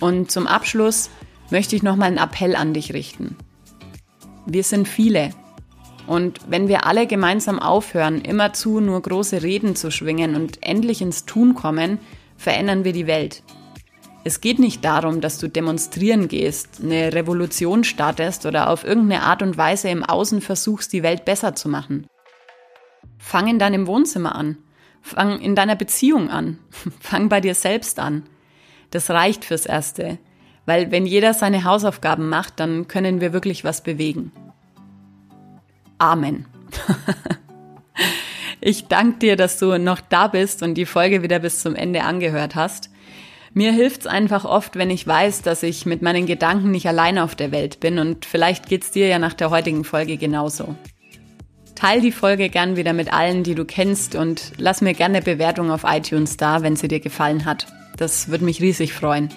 Und 0.00 0.32
zum 0.32 0.48
Abschluss 0.48 1.08
möchte 1.50 1.76
ich 1.76 1.84
nochmal 1.84 2.08
einen 2.08 2.18
Appell 2.18 2.56
an 2.56 2.74
dich 2.74 2.92
richten. 2.92 3.36
Wir 4.44 4.64
sind 4.64 4.88
viele 4.88 5.30
und 6.08 6.40
wenn 6.48 6.66
wir 6.66 6.84
alle 6.84 7.06
gemeinsam 7.06 7.60
aufhören, 7.60 8.22
immerzu 8.22 8.80
nur 8.80 9.00
große 9.00 9.44
Reden 9.44 9.76
zu 9.76 9.92
schwingen 9.92 10.34
und 10.34 10.66
endlich 10.66 11.00
ins 11.00 11.26
Tun 11.26 11.54
kommen, 11.54 11.98
verändern 12.36 12.82
wir 12.82 12.92
die 12.92 13.06
Welt. 13.06 13.44
Es 14.22 14.40
geht 14.40 14.58
nicht 14.58 14.84
darum, 14.84 15.20
dass 15.20 15.38
du 15.38 15.48
demonstrieren 15.48 16.28
gehst, 16.28 16.80
eine 16.82 17.12
Revolution 17.14 17.84
startest 17.84 18.44
oder 18.44 18.68
auf 18.68 18.84
irgendeine 18.84 19.22
Art 19.22 19.42
und 19.42 19.56
Weise 19.56 19.88
im 19.88 20.04
Außen 20.04 20.42
versuchst, 20.42 20.92
die 20.92 21.02
Welt 21.02 21.24
besser 21.24 21.54
zu 21.54 21.68
machen. 21.68 22.06
Fang 23.18 23.48
in 23.48 23.58
deinem 23.58 23.86
Wohnzimmer 23.86 24.34
an. 24.34 24.58
Fang 25.00 25.40
in 25.40 25.54
deiner 25.54 25.76
Beziehung 25.76 26.28
an. 26.28 26.58
Fang 27.00 27.30
bei 27.30 27.40
dir 27.40 27.54
selbst 27.54 27.98
an. 27.98 28.24
Das 28.90 29.08
reicht 29.08 29.44
fürs 29.44 29.64
Erste. 29.64 30.18
Weil 30.66 30.90
wenn 30.90 31.06
jeder 31.06 31.32
seine 31.32 31.64
Hausaufgaben 31.64 32.28
macht, 32.28 32.60
dann 32.60 32.88
können 32.88 33.22
wir 33.22 33.32
wirklich 33.32 33.64
was 33.64 33.82
bewegen. 33.82 34.32
Amen. 35.96 36.46
ich 38.60 38.86
danke 38.86 39.18
dir, 39.18 39.36
dass 39.36 39.58
du 39.58 39.78
noch 39.78 40.00
da 40.00 40.28
bist 40.28 40.62
und 40.62 40.74
die 40.74 40.86
Folge 40.86 41.22
wieder 41.22 41.38
bis 41.38 41.60
zum 41.60 41.74
Ende 41.74 42.02
angehört 42.02 42.54
hast. 42.54 42.90
Mir 43.52 43.72
hilft's 43.72 44.06
einfach 44.06 44.44
oft, 44.44 44.76
wenn 44.76 44.90
ich 44.90 45.06
weiß, 45.06 45.42
dass 45.42 45.64
ich 45.64 45.84
mit 45.84 46.02
meinen 46.02 46.26
Gedanken 46.26 46.70
nicht 46.70 46.86
alleine 46.86 47.24
auf 47.24 47.34
der 47.34 47.50
Welt 47.50 47.80
bin 47.80 47.98
und 47.98 48.24
vielleicht 48.24 48.68
geht's 48.68 48.92
dir 48.92 49.08
ja 49.08 49.18
nach 49.18 49.34
der 49.34 49.50
heutigen 49.50 49.82
Folge 49.82 50.16
genauso. 50.16 50.76
Teil 51.74 52.00
die 52.00 52.12
Folge 52.12 52.48
gern 52.48 52.76
wieder 52.76 52.92
mit 52.92 53.12
allen, 53.12 53.42
die 53.42 53.54
du 53.54 53.64
kennst 53.64 54.14
und 54.14 54.52
lass 54.58 54.82
mir 54.82 54.94
gerne 54.94 55.20
Bewertung 55.20 55.70
auf 55.70 55.82
iTunes 55.84 56.36
da, 56.36 56.62
wenn 56.62 56.76
sie 56.76 56.88
dir 56.88 57.00
gefallen 57.00 57.44
hat. 57.44 57.66
Das 57.96 58.28
würde 58.28 58.44
mich 58.44 58.60
riesig 58.60 58.92
freuen. 58.92 59.30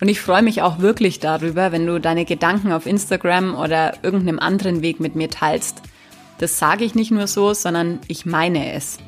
Und 0.00 0.08
ich 0.08 0.20
freue 0.20 0.42
mich 0.42 0.62
auch 0.62 0.80
wirklich 0.80 1.20
darüber, 1.20 1.70
wenn 1.70 1.86
du 1.86 2.00
deine 2.00 2.24
Gedanken 2.24 2.72
auf 2.72 2.86
Instagram 2.86 3.54
oder 3.54 3.94
irgendeinem 4.02 4.40
anderen 4.40 4.82
Weg 4.82 4.98
mit 4.98 5.14
mir 5.14 5.30
teilst. 5.30 5.82
Das 6.38 6.58
sage 6.58 6.84
ich 6.84 6.96
nicht 6.96 7.12
nur 7.12 7.28
so, 7.28 7.54
sondern 7.54 8.00
ich 8.08 8.26
meine 8.26 8.72
es. 8.72 8.98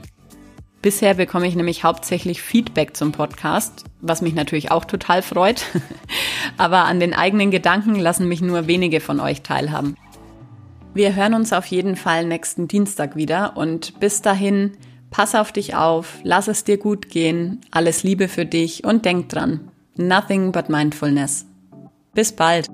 Bisher 0.85 1.14
bekomme 1.14 1.47
ich 1.47 1.57
nämlich 1.57 1.83
hauptsächlich 1.83 2.42
Feedback 2.42 2.94
zum 2.94 3.11
Podcast, 3.11 3.85
was 4.03 4.20
mich 4.20 4.35
natürlich 4.35 4.70
auch 4.70 4.85
total 4.85 5.23
freut. 5.23 5.64
Aber 6.59 6.85
an 6.85 7.01
den 7.01 7.14
eigenen 7.14 7.51
Gedanken 7.51 7.94
lassen 7.94 8.29
mich 8.29 8.42
nur 8.42 8.66
wenige 8.66 9.01
von 9.01 9.18
euch 9.18 9.40
teilhaben. 9.40 9.97
Wir 10.92 11.14
hören 11.14 11.33
uns 11.33 11.55
auf 11.55 11.64
jeden 11.64 11.97
Fall 11.97 12.27
nächsten 12.27 12.68
Dienstag 12.68 13.16
wieder 13.16 13.57
und 13.57 13.99
bis 13.99 14.20
dahin, 14.20 14.73
pass 15.11 15.35
auf 15.35 15.53
dich 15.53 15.75
auf, 15.75 16.18
lass 16.23 16.49
es 16.49 16.64
dir 16.64 16.77
gut 16.77 17.09
gehen, 17.09 17.62
alles 17.70 18.03
Liebe 18.03 18.29
für 18.29 18.44
dich 18.44 18.85
und 18.85 19.07
denk 19.07 19.31
dran, 19.31 19.70
Nothing 19.97 20.53
but 20.53 20.68
mindfulness. 20.68 21.47
Bis 22.12 22.31
bald. 22.31 22.68